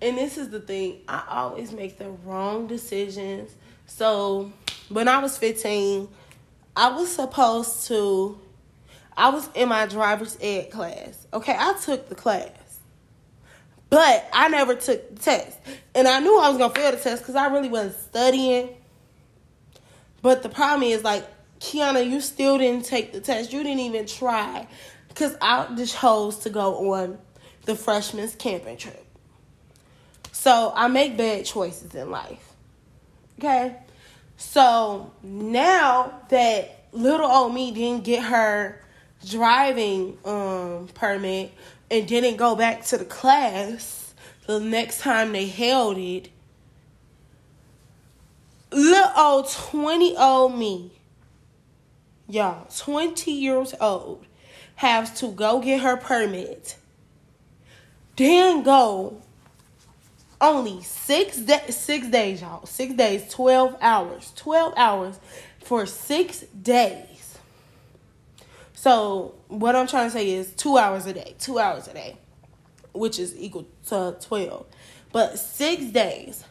And 0.03 0.19
this 0.19 0.37
is 0.37 0.51
the 0.51 0.61
thing 0.61 1.01
I 1.09 1.25
always 1.29 1.73
make 1.73 1.99
the 1.99 2.11
wrong 2.11 2.67
decisions. 2.67 3.55
So 3.87 4.53
when 4.89 5.09
I 5.09 5.19
was 5.19 5.39
15, 5.39 6.09
I 6.77 6.91
was 6.91 7.15
supposed 7.15 7.87
to. 7.89 8.39
I 9.19 9.31
was 9.31 9.51
in 9.57 9.69
my 9.69 9.87
driver's 9.87 10.39
ed 10.41 10.71
class. 10.71 11.27
Okay, 11.33 11.55
I 11.59 11.75
took 11.85 12.09
the 12.09 12.15
class. 12.15 12.51
But 13.91 14.29
I 14.33 14.49
never 14.49 14.77
took 14.77 15.17
the 15.17 15.21
test. 15.21 15.59
And 15.93 16.07
I 16.07 16.21
knew 16.21 16.39
I 16.39 16.49
was 16.49 16.57
going 16.57 16.73
to 16.73 16.81
fail 16.81 16.93
the 16.93 16.99
test 16.99 17.23
because 17.23 17.35
I 17.35 17.49
really 17.49 17.69
wasn't 17.69 17.97
studying. 17.97 18.69
But 20.23 20.45
the 20.45 20.49
problem 20.49 20.85
is, 20.85 21.03
like, 21.03 21.27
Keyonna, 21.59 22.09
you 22.09 22.21
still 22.21 22.59
didn't 22.59 22.85
take 22.85 23.13
the 23.13 23.21
test. 23.21 23.53
You 23.53 23.65
didn't 23.65 23.81
even 23.81 24.07
try. 24.07 24.69
Because 25.09 25.37
I 25.43 25.67
just 25.75 25.99
chose 25.99 26.39
to 26.41 26.51
go 26.51 26.93
on 26.95 27.19
the 27.65 27.75
freshman's 27.75 28.37
camping 28.37 28.77
trip. 28.77 29.05
So 30.31 30.73
I 30.77 30.87
make 30.87 31.17
bad 31.17 31.45
choices 31.45 31.93
in 31.93 32.13
life. 32.13 32.53
Okay? 33.41 33.75
So 34.37 35.13
now 35.25 36.21
that 36.29 36.85
little 36.93 37.27
old 37.27 37.53
me 37.53 37.73
didn't 37.73 38.05
get 38.05 38.23
her 38.23 38.85
driving 39.27 40.19
um, 40.25 40.89
permit 40.95 41.53
and 41.91 42.07
didn't 42.07 42.37
go 42.37 42.55
back 42.55 42.85
to 42.87 42.99
the 42.99 43.05
class 43.05 44.15
the 44.47 44.61
next 44.61 45.01
time 45.01 45.33
they 45.33 45.47
held 45.47 45.99
it, 45.99 46.31
little 48.73 49.13
old 49.17 49.51
20 49.51 50.17
old 50.17 50.59
me, 50.59 50.91
y'all, 52.29 52.67
20 52.77 53.31
years 53.31 53.75
old, 53.81 54.25
has 54.77 55.19
to 55.21 55.29
go 55.29 55.61
get 55.61 55.81
her 55.81 55.97
permit, 55.97 56.77
then 58.17 58.63
go 58.63 59.21
only 60.41 60.83
six 60.83 61.37
da- 61.39 61.71
six 61.71 62.07
days, 62.07 62.41
y'all. 62.41 62.65
Six 62.65 62.95
days, 62.95 63.29
twelve 63.33 63.77
hours. 63.81 64.33
Twelve 64.37 64.73
hours 64.77 65.19
for 65.65 65.85
six 65.85 66.41
days. 66.63 67.08
So 68.81 69.35
what 69.49 69.75
I'm 69.75 69.89
trying 69.89 70.07
to 70.07 70.13
say 70.13 70.31
is 70.31 70.53
two 70.53 70.79
hours 70.79 71.05
a 71.07 71.13
day. 71.13 71.35
Two 71.41 71.59
hours 71.59 71.89
a 71.89 71.95
day. 71.95 72.17
Which 72.93 73.19
is 73.19 73.35
equal 73.37 73.67
to 73.89 74.17
twelve. 74.21 74.67
But 75.11 75.37
six 75.37 75.87
days 75.87 76.45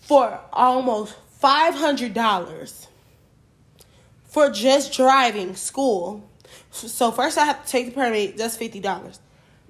for 0.00 0.40
almost 0.52 1.14
five 1.38 1.76
hundred 1.76 2.14
dollars 2.14 2.88
for 4.24 4.50
just 4.50 4.92
driving 4.92 5.54
school. 5.54 6.28
So 6.72 7.12
first 7.12 7.38
I 7.38 7.44
have 7.44 7.64
to 7.64 7.70
take 7.70 7.86
the 7.86 7.92
permit, 7.92 8.36
that's 8.36 8.56
fifty 8.56 8.80
dollars. 8.80 9.20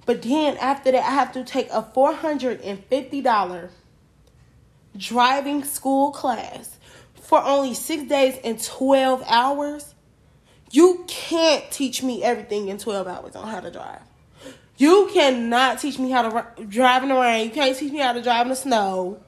But 0.07 0.23
then 0.23 0.57
after 0.57 0.91
that, 0.91 1.03
I 1.03 1.11
have 1.11 1.31
to 1.33 1.43
take 1.43 1.69
a 1.69 1.83
$450 1.83 3.69
driving 4.97 5.63
school 5.63 6.09
class 6.09 6.79
for 7.21 7.39
only 7.43 7.75
six 7.75 8.05
days 8.05 8.39
and 8.43 8.59
12 8.59 9.23
hours. 9.27 9.93
You 10.71 11.03
can't 11.07 11.69
teach 11.71 12.03
me 12.03 12.23
everything 12.23 12.67
in 12.67 12.77
12 12.77 13.07
hours 13.07 13.35
on 13.35 13.47
how 13.47 13.59
to 13.59 13.71
drive. 13.71 14.01
You 14.77 15.09
cannot 15.11 15.79
teach 15.79 15.99
me 15.99 16.09
how 16.09 16.29
to 16.29 16.65
drive 16.65 17.03
in 17.03 17.09
the 17.09 17.15
rain. 17.15 17.45
You 17.45 17.51
can't 17.51 17.77
teach 17.77 17.91
me 17.91 17.99
how 17.99 18.13
to 18.13 18.21
drive 18.21 18.45
in 18.45 18.49
the 18.49 18.55
snow. 18.55 19.19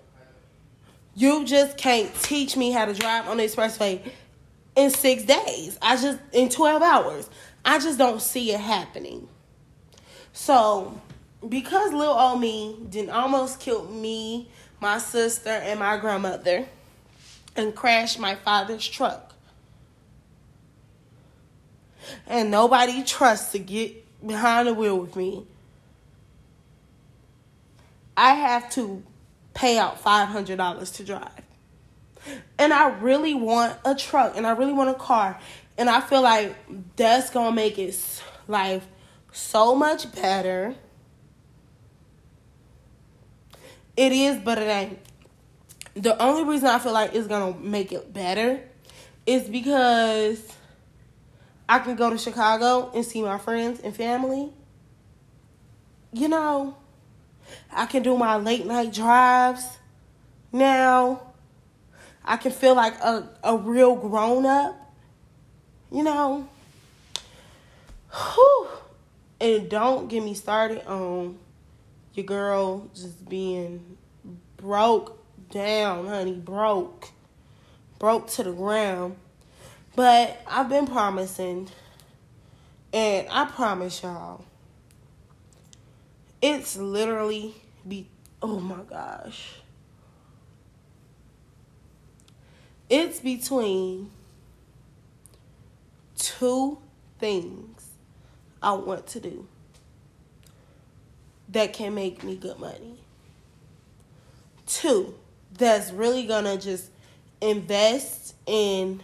You 1.16 1.44
just 1.46 1.78
can't 1.78 2.14
teach 2.22 2.56
me 2.56 2.72
how 2.72 2.86
to 2.86 2.94
drive 2.94 3.28
on 3.28 3.38
the 3.38 3.44
expressway 3.44 4.02
in 4.76 4.90
six 4.90 5.24
days. 5.24 5.78
I 5.82 5.98
just, 5.98 6.20
in 6.32 6.50
12 6.50 6.82
hours. 6.82 7.30
I 7.66 7.80
just 7.80 7.98
don't 7.98 8.22
see 8.22 8.52
it 8.52 8.60
happening. 8.60 9.28
So, 10.34 11.00
because 11.48 11.92
little 11.92 12.14
old 12.14 12.40
me 12.40 12.78
didn't 12.90 13.12
almost 13.12 13.60
kill 13.60 13.84
me, 13.86 14.50
my 14.80 14.98
sister, 14.98 15.50
and 15.50 15.80
my 15.80 15.98
grandmother, 15.98 16.66
and 17.56 17.76
crashed 17.76 18.20
my 18.20 18.36
father's 18.36 18.88
truck, 18.88 19.31
and 22.28 22.52
nobody 22.52 23.04
trusts 23.04 23.52
to 23.54 23.60
get 23.60 24.06
behind 24.26 24.68
the 24.68 24.74
wheel 24.74 24.98
with 24.98 25.16
me, 25.16 25.46
I 28.16 28.34
have 28.34 28.70
to 28.72 29.04
pay 29.54 29.78
out 29.78 30.04
$500 30.04 30.96
to 30.96 31.04
drive. 31.04 31.30
And 32.58 32.72
I 32.72 32.90
really 32.90 33.34
want 33.34 33.78
a 33.84 33.96
truck 33.96 34.38
and 34.38 34.46
I 34.46 34.52
really 34.52 34.74
want 34.74 34.90
a 34.90 34.94
car. 34.94 35.40
And 35.78 35.90
I 35.90 36.02
feel 36.02 36.22
like 36.22 36.56
that's 36.96 37.32
going 37.32 37.52
to 37.52 37.56
make 37.56 37.80
it 37.80 37.98
life 38.48 38.86
so 39.32 39.76
much 39.76 40.14
better. 40.14 40.76
It 43.98 44.12
is, 44.12 44.38
but 44.40 44.58
it 44.58 44.68
ain't. 44.68 45.00
The 45.94 46.22
only 46.22 46.44
reason 46.44 46.68
I 46.68 46.80
feel 46.80 46.94
like 46.94 47.14
it's 47.14 47.28
gonna 47.28 47.58
make 47.58 47.92
it 47.92 48.14
better 48.14 48.62
is 49.26 49.50
because 49.50 50.42
I 51.72 51.80
can 51.80 51.96
go 51.96 52.10
to 52.10 52.18
Chicago 52.18 52.92
and 52.94 53.06
see 53.06 53.22
my 53.22 53.38
friends 53.38 53.80
and 53.80 53.96
family. 53.96 54.50
You 56.12 56.28
know, 56.28 56.76
I 57.72 57.86
can 57.86 58.04
do 58.04 58.18
my 58.18 58.36
late 58.36 58.66
night 58.66 58.94
drives 58.94 59.78
now. 60.52 61.22
I 62.26 62.36
can 62.36 62.52
feel 62.52 62.76
like 62.76 62.96
a, 62.96 63.30
a 63.42 63.56
real 63.56 63.96
grown 63.96 64.46
up. 64.46 64.76
You 65.90 66.04
know. 66.04 66.50
Whew. 68.12 68.68
And 69.40 69.70
don't 69.70 70.10
get 70.10 70.26
me 70.26 70.34
started 70.34 70.86
on 70.86 71.40
your 72.16 72.26
girl 72.26 72.90
just 72.94 73.30
being 73.30 73.96
broke 74.58 75.18
down, 75.50 76.08
honey, 76.08 76.34
broke. 76.34 77.12
Broke 77.98 78.28
to 78.32 78.44
the 78.44 78.52
ground. 78.52 79.16
But 79.96 80.42
I've 80.48 80.70
been 80.70 80.88
promising, 80.88 81.70
and 82.94 83.28
I 83.30 83.46
promise 83.46 84.02
y'all, 84.02 84.46
it's 86.42 86.78
literally 86.78 87.56
be 87.88 88.08
oh 88.42 88.60
my 88.60 88.84
gosh. 88.90 89.56
It's 92.90 93.20
between 93.20 94.12
two 96.16 96.78
things 97.20 97.86
I 98.62 98.74
want 98.74 99.08
to 99.08 99.20
do 99.20 99.48
that 101.50 101.74
can 101.74 101.96
make 101.96 102.24
me 102.24 102.36
good 102.36 102.60
money. 102.60 103.00
Two, 104.66 105.16
that's 105.58 105.92
really 105.92 106.26
gonna 106.26 106.58
just 106.58 106.90
invest 107.42 108.36
in 108.46 109.02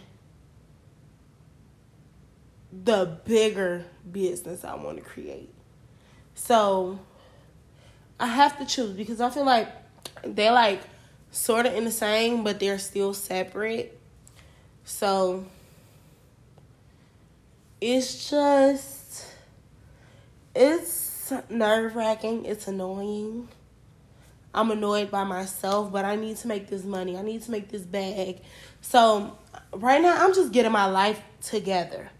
the 2.72 3.18
bigger 3.24 3.84
business 4.10 4.64
I 4.64 4.74
want 4.74 4.98
to 4.98 5.02
create. 5.02 5.52
So 6.34 6.98
I 8.20 8.26
have 8.26 8.58
to 8.58 8.66
choose 8.66 8.92
because 8.92 9.20
I 9.20 9.30
feel 9.30 9.44
like 9.44 9.68
they're 10.24 10.52
like 10.52 10.82
sort 11.30 11.66
of 11.66 11.74
in 11.74 11.84
the 11.84 11.90
same, 11.90 12.44
but 12.44 12.60
they're 12.60 12.78
still 12.78 13.14
separate. 13.14 13.98
So 14.84 15.46
it's 17.80 18.30
just 18.30 19.26
it's 20.54 21.32
nerve 21.48 21.94
wracking. 21.94 22.44
It's 22.44 22.68
annoying. 22.68 23.48
I'm 24.54 24.70
annoyed 24.70 25.10
by 25.10 25.24
myself, 25.24 25.92
but 25.92 26.04
I 26.04 26.16
need 26.16 26.36
to 26.38 26.48
make 26.48 26.68
this 26.68 26.84
money. 26.84 27.16
I 27.16 27.22
need 27.22 27.42
to 27.42 27.50
make 27.50 27.68
this 27.68 27.82
bag. 27.82 28.40
So 28.80 29.38
right 29.72 30.00
now, 30.00 30.24
I'm 30.24 30.34
just 30.34 30.52
getting 30.52 30.72
my 30.72 30.86
life 30.86 31.20
together. 31.42 32.10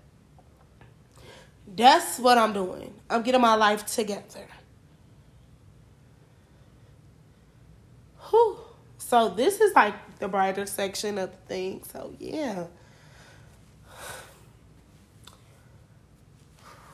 That's 1.79 2.19
what 2.19 2.37
I'm 2.37 2.53
doing. 2.53 2.93
I'm 3.09 3.23
getting 3.23 3.41
my 3.41 3.55
life 3.55 3.87
together. 3.87 4.47
Whew. 8.29 8.59
So 8.99 9.29
this 9.29 9.61
is 9.61 9.75
like 9.75 9.95
the 10.19 10.27
brighter 10.27 10.67
section 10.67 11.19
of 11.19 11.31
the 11.31 11.37
thing. 11.47 11.83
So 11.85 12.13
yeah. 12.19 12.67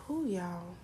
Who 0.06 0.26
y'all? 0.26 0.76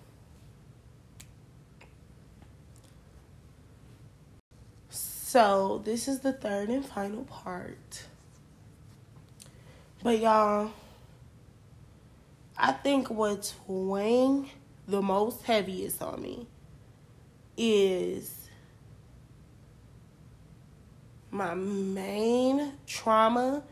So, 4.89 5.81
this 5.85 6.09
is 6.09 6.19
the 6.19 6.33
third 6.33 6.67
and 6.67 6.85
final 6.85 7.23
part. 7.23 8.03
But, 10.03 10.19
y'all, 10.19 10.71
I 12.63 12.73
think 12.73 13.09
what's 13.09 13.55
weighing 13.65 14.51
the 14.87 15.01
most 15.01 15.41
heaviest 15.41 15.99
on 15.99 16.21
me 16.21 16.45
is 17.57 18.49
my 21.31 21.55
main 21.55 22.73
trauma. 22.85 23.63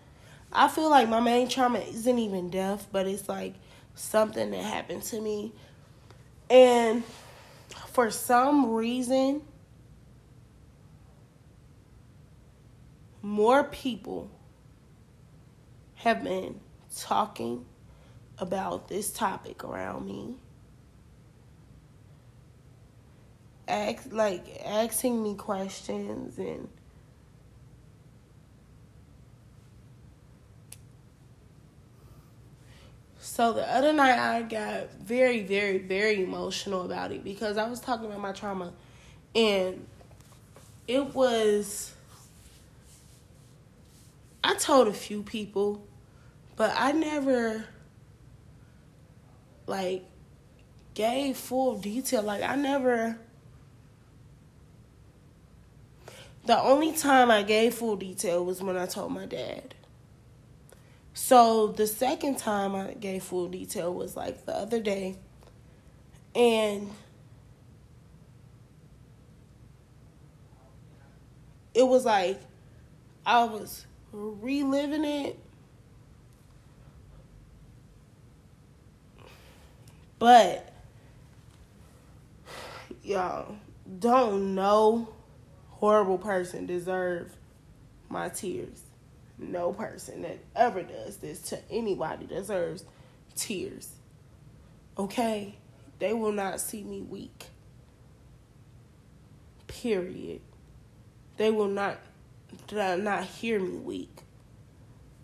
I 0.52 0.70
feel 0.70 0.90
like 0.90 1.08
my 1.08 1.20
main 1.20 1.48
trauma 1.48 1.78
isn't 1.78 2.18
even 2.18 2.50
death, 2.50 2.88
but 2.92 3.06
it's 3.06 3.30
like 3.30 3.54
something 3.94 4.50
that 4.50 4.64
happened 4.64 5.04
to 5.04 5.22
me. 5.22 5.54
And 6.50 7.04
for 7.90 8.10
some 8.10 8.72
reason, 8.72 9.44
more 13.22 13.66
people 13.66 14.32
have 15.94 16.24
been 16.24 16.60
talking 16.98 17.66
about 18.40 18.88
this 18.88 19.12
topic 19.12 19.64
around 19.64 20.06
me. 20.06 20.36
Ask 23.68 24.12
like 24.12 24.62
asking 24.66 25.22
me 25.22 25.36
questions 25.36 26.38
and 26.40 26.68
So 33.22 33.54
the 33.54 33.70
other 33.70 33.94
night 33.94 34.18
I 34.18 34.42
got 34.42 34.92
very, 34.96 35.44
very, 35.44 35.78
very 35.78 36.24
emotional 36.24 36.84
about 36.84 37.12
it 37.12 37.24
because 37.24 37.58
I 37.58 37.70
was 37.70 37.80
talking 37.80 38.08
about 38.08 38.20
my 38.20 38.32
trauma 38.32 38.74
and 39.36 39.86
it 40.88 41.14
was 41.14 41.94
I 44.44 44.56
told 44.56 44.88
a 44.88 44.94
few 44.94 45.22
people, 45.22 45.86
but 46.56 46.74
I 46.76 46.92
never 46.92 47.66
like 49.70 50.04
gave 50.94 51.38
full 51.38 51.80
detail. 51.80 52.24
Like 52.24 52.44
I 52.44 52.56
never 52.56 53.18
the 56.46 56.60
only 56.60 56.94
time 56.94 57.30
I 57.30 57.44
gave 57.44 57.76
full 57.76 57.96
detail 57.96 58.44
was 58.44 58.62
when 58.62 58.76
I 58.76 58.88
told 58.88 59.12
my 59.12 59.26
dad. 59.26 59.76
So 61.14 61.68
the 61.68 61.86
second 61.86 62.38
time 62.38 62.74
I 62.76 62.94
gave 62.94 63.24
full 63.24 63.48
detail 63.48 63.94
was 63.94 64.16
like 64.16 64.46
the 64.46 64.56
other 64.56 64.80
day. 64.80 65.18
And 66.34 66.90
it 71.74 71.84
was 71.84 72.06
like 72.06 72.42
I 73.26 73.44
was 73.44 73.86
reliving 74.12 75.06
it. 75.06 75.38
But 80.20 80.72
y'all 83.02 83.56
don't 84.00 84.54
know 84.54 85.10
horrible 85.70 86.18
person 86.18 86.66
deserve 86.66 87.36
my 88.10 88.30
tears 88.30 88.84
no 89.40 89.72
person 89.72 90.22
that 90.24 90.40
ever 90.56 90.84
does 90.84 91.18
this 91.18 91.42
to 91.42 91.60
anybody 91.72 92.26
deserves 92.26 92.84
tears. 93.36 93.90
Okay? 94.98 95.56
They 96.00 96.14
will 96.14 96.32
not 96.32 96.60
see 96.60 96.84
me 96.84 97.02
weak. 97.02 97.48
Period. 99.68 100.42
They 101.38 101.52
will 101.52 101.68
not 101.68 102.00
not 102.72 103.24
hear 103.24 103.60
me 103.60 103.78
weak. 103.78 104.24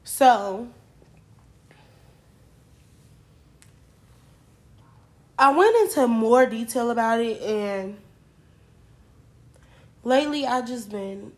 So 0.04 0.70
I 5.38 5.52
went 5.52 5.76
into 5.76 6.08
more 6.08 6.46
detail 6.46 6.92
about 6.92 7.20
it 7.20 7.42
and 7.42 7.98
lately 10.04 10.46
I 10.46 10.62
just 10.62 10.90
been 10.90 11.34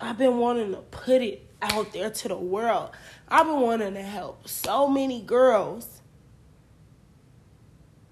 I've 0.00 0.16
been 0.16 0.38
wanting 0.38 0.72
to 0.72 0.78
put 0.78 1.22
it 1.22 1.44
out 1.60 1.92
there 1.92 2.10
to 2.10 2.28
the 2.28 2.36
world. 2.36 2.90
I've 3.28 3.46
been 3.46 3.60
wanting 3.60 3.94
to 3.94 4.02
help 4.02 4.48
so 4.48 4.88
many 4.88 5.20
girls. 5.20 6.00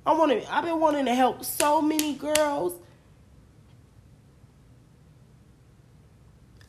I 0.04 0.12
want. 0.12 0.32
I've 0.50 0.64
been 0.64 0.80
wanting 0.80 1.06
to 1.06 1.14
help 1.14 1.44
so 1.44 1.82
many 1.82 2.14
girls, 2.14 2.74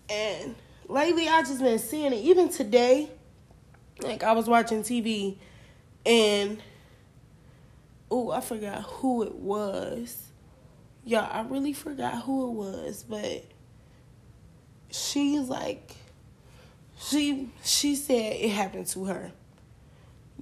and 0.09 0.55
lately 0.87 1.27
I 1.27 1.41
just 1.41 1.61
been 1.61 1.77
seeing 1.77 2.13
it. 2.13 2.17
Even 2.17 2.49
today, 2.49 3.09
like 4.01 4.23
I 4.23 4.33
was 4.33 4.47
watching 4.47 4.81
TV, 4.81 5.37
and 6.05 6.61
oh, 8.09 8.31
I 8.31 8.41
forgot 8.41 8.83
who 8.83 9.23
it 9.23 9.35
was. 9.35 10.23
Y'all, 11.05 11.29
I 11.31 11.41
really 11.41 11.73
forgot 11.73 12.23
who 12.23 12.49
it 12.49 12.53
was, 12.53 13.03
but 13.07 13.45
she's 14.91 15.47
like 15.47 15.95
she 16.99 17.49
she 17.63 17.95
said 17.95 18.35
it 18.35 18.49
happened 18.49 18.87
to 18.87 19.05
her. 19.05 19.31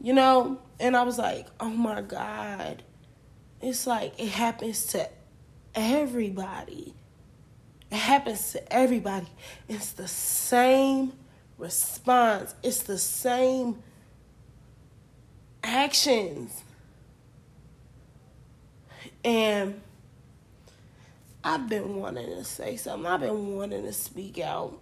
You 0.01 0.13
know, 0.13 0.59
and 0.79 0.95
I 0.95 1.03
was 1.03 1.17
like, 1.17 1.47
"Oh 1.59 1.69
my 1.69 2.01
god." 2.01 2.83
It's 3.61 3.87
like 3.87 4.19
it 4.19 4.29
happens 4.29 4.87
to 4.87 5.09
everybody. 5.73 6.93
It 7.91 7.97
happens 7.97 8.51
to 8.53 8.73
everybody. 8.73 9.27
It's 9.67 9.93
the 9.93 10.07
same 10.07 11.13
response. 11.57 12.53
It's 12.61 12.83
the 12.83 12.97
same 12.97 13.81
actions. 15.63 16.63
And 19.25 19.81
I've 21.43 21.67
been 21.67 21.95
wanting 21.95 22.27
to 22.27 22.43
say 22.43 22.77
something. 22.77 23.11
I've 23.11 23.21
been 23.21 23.55
wanting 23.55 23.83
to 23.83 23.91
speak 23.91 24.37
out. 24.39 24.79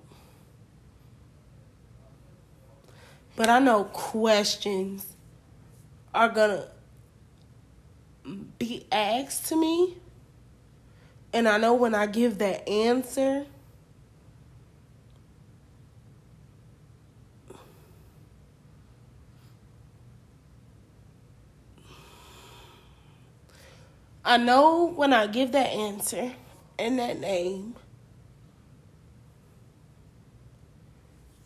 But 3.38 3.50
I 3.50 3.60
know 3.60 3.86
questions 3.86 5.08
are 6.14 6.30
gonna 6.30 6.68
be 8.60 8.86
asked 8.92 9.48
to 9.48 9.56
me. 9.56 9.98
And 11.32 11.48
I 11.48 11.58
know 11.58 11.74
when 11.74 11.96
I 11.96 12.06
give 12.06 12.38
that 12.40 12.68
answer, 12.70 13.46
I 24.26 24.38
know 24.38 24.86
when 24.86 25.12
I 25.12 25.28
give 25.28 25.52
that 25.52 25.68
answer 25.68 26.32
and 26.80 26.98
that 27.00 27.20
name 27.20 27.76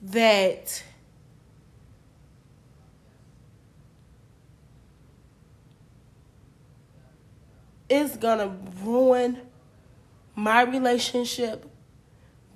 that 0.02 0.84
it's 7.90 8.16
gonna 8.18 8.56
ruin 8.84 9.40
my 10.36 10.62
relationship 10.62 11.68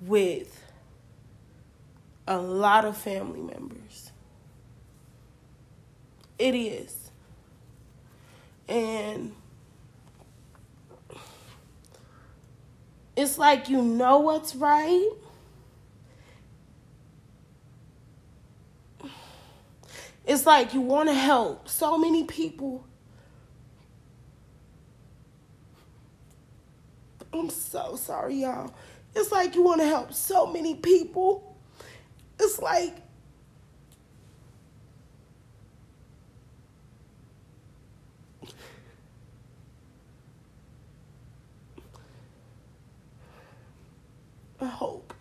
with 0.00 0.64
a 2.28 2.38
lot 2.38 2.84
of 2.84 2.96
family 2.96 3.40
members. 3.40 4.12
It 6.38 6.54
is. 6.54 7.10
And 8.68 9.34
it's 13.16 13.38
like 13.38 13.68
you 13.68 13.82
know 13.82 14.18
what's 14.20 14.54
right. 14.54 15.10
It's 20.24 20.46
like 20.46 20.72
you 20.72 20.80
want 20.80 21.08
to 21.08 21.14
help 21.14 21.68
so 21.68 21.98
many 21.98 22.24
people 22.24 22.86
I'm 27.32 27.50
so 27.50 27.96
sorry, 27.96 28.36
y'all. 28.36 28.72
It's 29.14 29.32
like 29.32 29.54
you 29.54 29.62
want 29.62 29.80
to 29.80 29.86
help 29.86 30.12
so 30.12 30.46
many 30.46 30.74
people. 30.74 31.56
It's 32.38 32.58
like 32.60 32.96
I 44.62 44.68
hope 44.68 45.14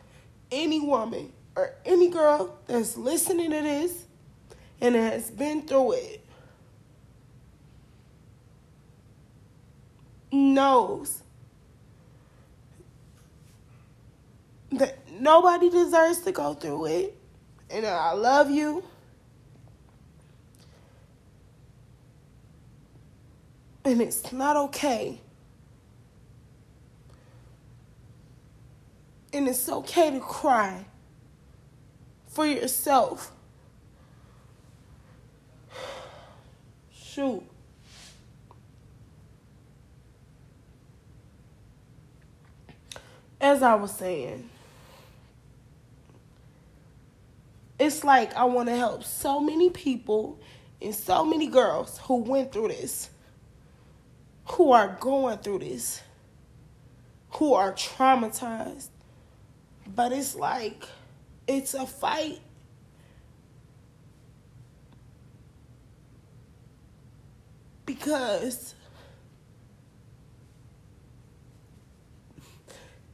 any 0.52 0.80
woman 0.80 1.34
or 1.56 1.74
any 1.86 2.10
girl 2.10 2.58
that's 2.68 2.98
listening 2.98 3.52
to 3.52 3.62
this 3.62 4.06
and 4.80 4.96
has 4.96 5.30
been 5.32 5.64
through 5.64 5.94
it 5.94 6.26
knows 10.32 11.24
that 14.72 14.98
nobody 15.20 15.70
deserves 15.70 16.20
to 16.22 16.32
go 16.32 16.54
through 16.54 16.86
it. 16.86 17.18
And 17.70 17.86
I 17.86 18.14
love 18.14 18.50
you. 18.50 18.84
And 23.84 24.02
it's 24.02 24.32
not 24.32 24.56
okay. 24.56 25.20
And 29.34 29.48
it's 29.48 29.70
okay 29.70 30.12
to 30.12 30.20
cry 30.20 30.86
for 32.28 32.46
yourself. 32.46 33.32
Shoot. 36.94 37.44
As 43.40 43.64
I 43.64 43.76
was 43.76 43.92
saying, 43.92 44.50
it's 47.80 48.04
like 48.04 48.36
I 48.36 48.46
want 48.46 48.70
to 48.70 48.76
help 48.76 49.04
so 49.04 49.40
many 49.40 49.70
people 49.70 50.40
and 50.82 50.94
so 50.96 51.26
many 51.26 51.48
girls 51.48 52.00
who 52.00 52.18
went 52.18 52.52
through 52.52 52.70
this, 52.70 53.10
who 54.46 54.72
are 54.74 54.98
going 55.00 55.40
through 55.40 55.60
this. 55.60 56.02
who 57.34 57.54
are 57.54 57.74
traumatized. 57.74 58.90
But 59.88 60.12
it's 60.14 60.36
like, 60.36 60.88
it's 61.48 61.74
a 61.74 61.86
fight. 61.86 62.40
Because, 67.86 68.74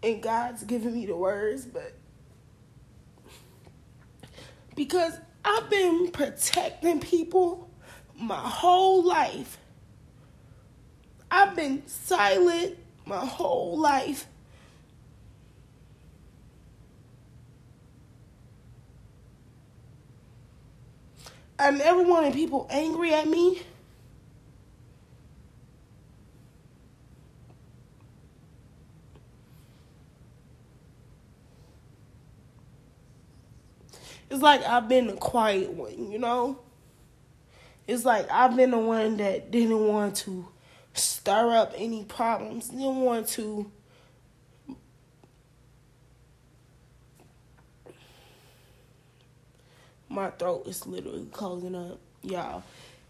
and 0.03 0.21
God's 0.21 0.63
giving 0.63 0.93
me 0.93 1.05
the 1.07 1.15
words, 1.15 1.65
but 1.65 1.93
because 4.75 5.17
I've 5.43 5.69
been 5.69 6.11
protecting 6.11 6.99
people 6.99 7.69
my 8.15 8.35
whole 8.35 9.03
life. 9.03 9.57
I've 11.29 11.55
been 11.55 11.85
silent 11.87 12.77
my 13.05 13.25
whole 13.25 13.77
life. 13.77 14.27
I 21.59 21.71
never 21.71 22.03
wanted 22.03 22.33
people 22.33 22.67
angry 22.69 23.13
at 23.13 23.27
me. 23.27 23.61
It's 34.29 34.41
like 34.41 34.61
I've 34.63 34.87
been 34.87 35.07
the 35.07 35.13
quiet 35.13 35.71
one, 35.71 36.11
you 36.11 36.19
know? 36.19 36.59
It's 37.87 38.05
like 38.05 38.29
I've 38.29 38.55
been 38.55 38.71
the 38.71 38.77
one 38.77 39.17
that 39.17 39.49
didn't 39.49 39.87
want 39.87 40.17
to 40.17 40.47
stir 40.93 41.55
up 41.55 41.73
any 41.75 42.03
problems, 42.03 42.69
didn't 42.69 42.97
want 42.97 43.27
to 43.29 43.71
my 50.09 50.29
throat 50.31 50.67
is 50.67 50.85
literally 50.87 51.27
closing 51.31 51.75
up, 51.75 51.99
y'all. 52.23 52.63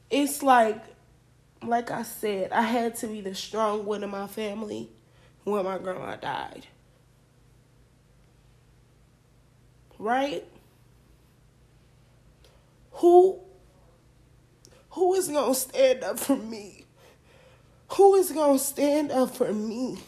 It's 0.09 0.41
like 0.41 0.83
like 1.63 1.91
I 1.91 2.03
said, 2.03 2.51
I 2.51 2.61
had 2.61 2.95
to 2.97 3.07
be 3.07 3.21
the 3.21 3.33
strong 3.33 3.85
one 3.85 4.03
in 4.03 4.09
my 4.09 4.27
family 4.27 4.89
when 5.43 5.65
my 5.65 5.77
grandma 5.77 6.15
died. 6.15 6.67
Right? 9.97 10.45
Who 12.91 13.39
who 14.91 15.13
is 15.13 15.27
going 15.27 15.53
to 15.53 15.59
stand 15.59 16.03
up 16.03 16.19
for 16.19 16.35
me? 16.35 16.85
Who 17.89 18.15
is 18.15 18.31
going 18.31 18.57
to 18.57 18.63
stand 18.63 19.11
up 19.11 19.35
for 19.35 19.53
me? 19.53 19.99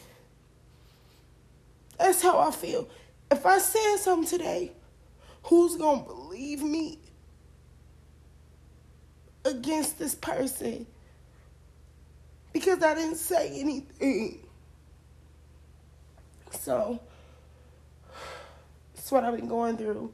That's 1.98 2.22
how 2.22 2.40
I 2.40 2.50
feel. 2.50 2.88
If 3.30 3.46
I 3.46 3.58
said 3.58 3.98
something 3.98 4.28
today, 4.28 4.72
who's 5.44 5.76
going 5.76 6.02
to 6.02 6.06
believe 6.06 6.62
me 6.62 6.98
against 9.44 9.98
this 9.98 10.14
person? 10.14 10.86
Because 12.52 12.82
I 12.82 12.94
didn't 12.94 13.16
say 13.16 13.60
anything. 13.60 14.40
So, 16.50 17.00
that's 18.94 19.12
what 19.12 19.24
I've 19.24 19.36
been 19.36 19.48
going 19.48 19.76
through. 19.76 20.12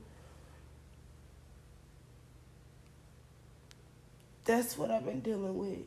that's 4.47 4.79
what 4.79 4.91
I've 4.91 5.05
been 5.05 5.21
dealing 5.21 5.59
with. 5.59 5.81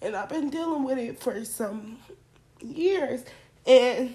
And 0.00 0.14
I've 0.14 0.28
been 0.28 0.50
dealing 0.50 0.84
with 0.84 0.98
it 0.98 1.18
for 1.18 1.44
some 1.44 1.98
years. 2.60 3.24
And 3.66 4.14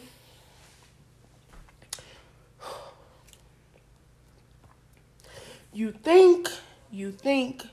you 5.74 5.92
think, 5.92 6.50
you 6.92 7.12
think 7.12 7.64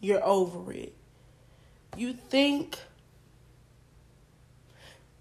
you're 0.00 0.24
over 0.24 0.72
it. 0.72 0.94
You 1.96 2.12
think, 2.12 2.78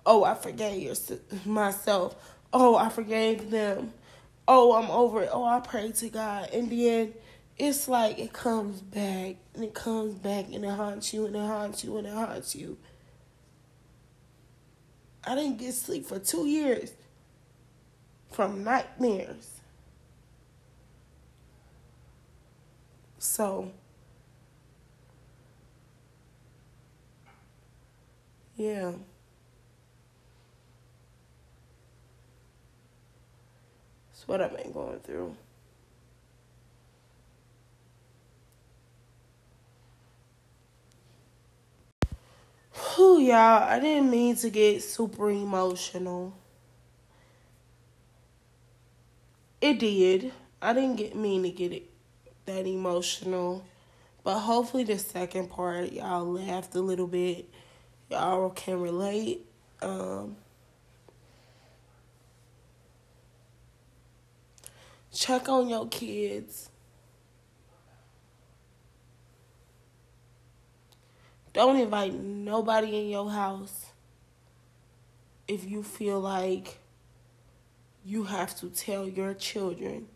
oh, 0.05 0.23
I 0.23 0.35
forgave 0.35 0.97
myself. 1.45 2.15
Oh, 2.53 2.75
I 2.75 2.89
forgave 2.89 3.49
them. 3.49 3.93
Oh, 4.47 4.75
I'm 4.75 4.91
over 4.91 5.23
it. 5.23 5.29
Oh, 5.31 5.43
I 5.43 5.59
pray 5.59 5.91
to 5.91 6.09
God. 6.09 6.49
And 6.53 6.69
then 6.69 7.13
it's 7.57 7.87
like 7.87 8.19
it 8.19 8.33
comes 8.33 8.81
back 8.81 9.37
and 9.53 9.63
it 9.63 9.73
comes 9.73 10.13
back 10.13 10.45
and 10.53 10.63
it 10.63 10.69
haunts 10.69 11.13
you 11.13 11.25
and 11.25 11.35
it 11.35 11.39
haunts 11.39 11.83
you 11.83 11.97
and 11.97 12.05
it 12.05 12.13
haunts 12.13 12.55
you. 12.55 12.77
I 15.23 15.33
didn't 15.35 15.57
get 15.57 15.73
sleep 15.73 16.05
for 16.05 16.19
two 16.19 16.45
years 16.45 16.93
from 18.31 18.63
nightmares. 18.63 19.54
So, 23.25 23.71
yeah. 28.55 28.91
That's 34.11 34.27
what 34.27 34.41
I've 34.41 34.55
been 34.55 34.71
going 34.71 34.99
through. 35.01 35.35
Whew, 42.73 43.19
y'all, 43.19 43.63
I 43.63 43.79
didn't 43.79 44.09
mean 44.11 44.35
to 44.37 44.49
get 44.49 44.83
super 44.83 45.29
emotional. 45.29 46.33
It 49.59 49.79
did. 49.79 50.31
I 50.61 50.71
didn't 50.73 50.95
get 50.95 51.13
mean 51.15 51.43
to 51.43 51.49
get 51.49 51.73
it 51.73 51.89
that 52.45 52.65
emotional. 52.65 53.65
But 54.23 54.39
hopefully 54.39 54.83
the 54.83 54.97
second 54.97 55.49
part 55.49 55.91
y'all 55.91 56.25
laughed 56.25 56.75
a 56.75 56.81
little 56.81 57.07
bit. 57.07 57.49
Y'all 58.09 58.49
can 58.49 58.81
relate. 58.81 59.45
Um 59.81 60.37
check 65.11 65.47
on 65.49 65.69
your 65.69 65.87
kids. 65.87 66.69
Don't 71.53 71.77
invite 71.77 72.13
nobody 72.13 72.99
in 72.99 73.07
your 73.07 73.31
house 73.31 73.85
if 75.47 75.63
you 75.63 75.83
feel 75.83 76.19
like 76.19 76.79
you 78.03 78.23
have 78.23 78.59
to 78.59 78.69
tell 78.69 79.07
your 79.07 79.33
children 79.33 80.07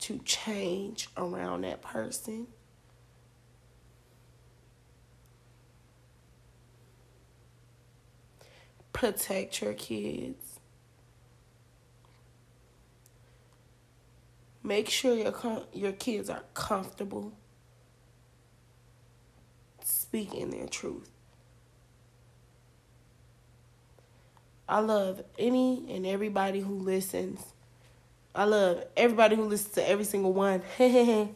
to 0.00 0.18
change 0.24 1.08
around 1.16 1.62
that 1.62 1.82
person. 1.82 2.46
Protect 8.92 9.60
your 9.62 9.74
kids. 9.74 10.58
Make 14.62 14.88
sure 14.90 15.14
your 15.14 15.64
your 15.72 15.92
kids 15.92 16.30
are 16.30 16.42
comfortable 16.54 17.32
speaking 19.82 20.50
their 20.50 20.66
truth. 20.66 21.10
I 24.68 24.80
love 24.80 25.22
any 25.38 25.86
and 25.94 26.06
everybody 26.06 26.60
who 26.60 26.74
listens. 26.78 27.40
I 28.36 28.44
love 28.44 28.84
everybody 28.96 29.34
who 29.34 29.44
listens 29.44 29.74
to 29.76 29.88
every 29.88 30.04
single 30.04 30.34
one. 30.34 30.62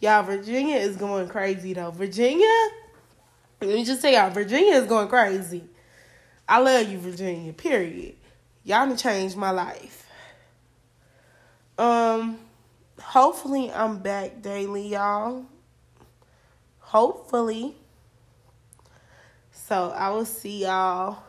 y'all, 0.00 0.22
Virginia 0.22 0.76
is 0.76 0.96
going 0.96 1.28
crazy 1.28 1.72
though. 1.72 1.90
Virginia, 1.90 2.68
let 3.62 3.74
me 3.74 3.84
just 3.84 4.02
tell 4.02 4.12
y'all, 4.12 4.28
Virginia 4.28 4.74
is 4.74 4.86
going 4.86 5.08
crazy. 5.08 5.64
I 6.46 6.58
love 6.58 6.90
you, 6.90 6.98
Virginia. 6.98 7.54
Period. 7.54 8.16
Y'all 8.64 8.86
done 8.86 8.98
changed 8.98 9.34
my 9.34 9.50
life. 9.50 10.06
Um, 11.78 12.38
hopefully 13.00 13.72
I'm 13.72 14.00
back 14.00 14.42
daily, 14.42 14.88
y'all. 14.88 15.46
Hopefully. 16.80 17.74
So 19.52 19.90
I 19.90 20.10
will 20.10 20.26
see 20.26 20.64
y'all 20.64 21.22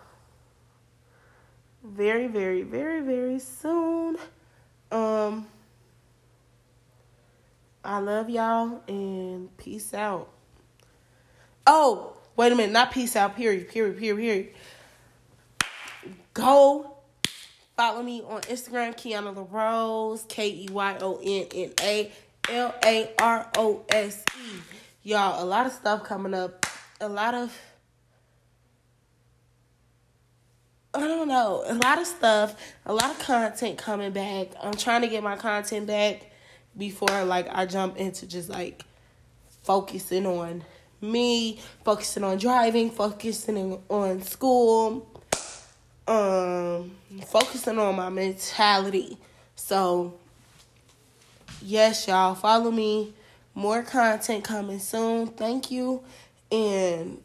very, 1.81 2.27
very, 2.27 2.63
very, 2.63 2.99
very 3.01 3.39
soon. 3.39 4.17
Um, 4.93 5.47
I 7.83 7.97
love 7.97 8.29
y'all 8.29 8.83
and 8.87 9.57
peace 9.57 9.91
out. 9.91 10.29
Oh, 11.65 12.15
wait 12.35 12.51
a 12.51 12.55
minute, 12.55 12.71
not 12.71 12.91
peace 12.91 13.15
out, 13.15 13.35
period, 13.35 13.69
period, 13.69 13.97
period, 13.97 14.19
period. 14.19 15.73
Go 16.35 16.95
follow 17.75 18.03
me 18.03 18.21
on 18.21 18.41
Instagram, 18.41 18.95
Keyonna 18.95 19.35
LaRose, 19.35 20.25
K 20.29 20.47
E 20.49 20.67
Y 20.71 20.97
O 21.01 21.19
N 21.23 21.47
N 21.55 21.71
A 21.81 22.11
L 22.49 22.75
A 22.85 23.11
R 23.19 23.49
O 23.57 23.83
S 23.89 24.23
E. 24.37 24.59
Y'all, 25.01 25.43
a 25.43 25.45
lot 25.45 25.65
of 25.65 25.71
stuff 25.71 26.03
coming 26.03 26.35
up. 26.35 26.67
A 27.01 27.09
lot 27.09 27.33
of 27.33 27.51
I 30.95 30.99
don't 30.99 31.27
know. 31.27 31.63
a 31.65 31.73
lot 31.73 31.99
of 31.99 32.05
stuff, 32.05 32.55
a 32.85 32.93
lot 32.93 33.09
of 33.09 33.19
content 33.19 33.79
coming 33.79 34.11
back. 34.11 34.49
I'm 34.61 34.75
trying 34.75 35.01
to 35.01 35.07
get 35.07 35.23
my 35.23 35.35
content 35.35 35.87
back 35.87 36.31
before 36.77 37.23
like 37.23 37.47
I 37.51 37.65
jump 37.65 37.97
into 37.97 38.27
just 38.27 38.47
like 38.47 38.85
focusing 39.63 40.27
on 40.27 40.63
me, 41.01 41.59
focusing 41.83 42.23
on 42.23 42.37
driving, 42.37 42.91
focusing 42.91 43.81
on 43.89 44.21
school, 44.21 45.07
um, 46.07 46.91
focusing 47.25 47.79
on 47.79 47.95
my 47.95 48.09
mentality. 48.09 49.17
So, 49.55 50.13
yes, 51.61 52.07
y'all, 52.07 52.35
follow 52.35 52.69
me. 52.69 53.13
More 53.55 53.81
content 53.81 54.43
coming 54.43 54.79
soon. 54.79 55.27
Thank 55.27 55.71
you. 55.71 56.03
And 56.51 57.23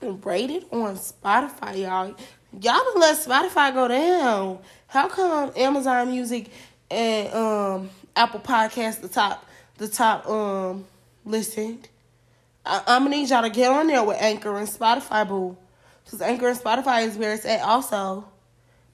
rate 0.00 0.50
it 0.50 0.66
on 0.72 0.96
Spotify, 0.96 1.82
y'all. 1.82 2.14
Y'all 2.60 2.78
don't 2.84 3.00
let 3.00 3.18
Spotify 3.18 3.74
go 3.74 3.88
down. 3.88 4.58
How 4.86 5.08
come 5.08 5.50
Amazon 5.56 6.08
Music 6.08 6.48
and 6.90 7.32
um 7.34 7.90
Apple 8.14 8.40
Podcast 8.40 9.00
the 9.00 9.08
top 9.08 9.44
the 9.78 9.88
top 9.88 10.28
um 10.28 10.84
listened? 11.24 11.88
I, 12.64 12.82
am 12.86 13.04
gonna 13.04 13.16
need 13.16 13.28
y'all 13.28 13.42
to 13.42 13.50
get 13.50 13.70
on 13.70 13.88
there 13.88 14.04
with 14.04 14.18
Anchor 14.20 14.56
and 14.56 14.68
Spotify, 14.68 15.26
boo. 15.26 15.56
Because 16.04 16.22
Anchor 16.22 16.48
and 16.48 16.58
Spotify 16.58 17.06
is 17.06 17.16
where 17.16 17.34
it's 17.34 17.44
at 17.44 17.60
also. 17.62 18.24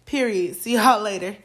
Period. 0.06 0.56
See 0.56 0.74
y'all 0.74 1.00
later. 1.02 1.36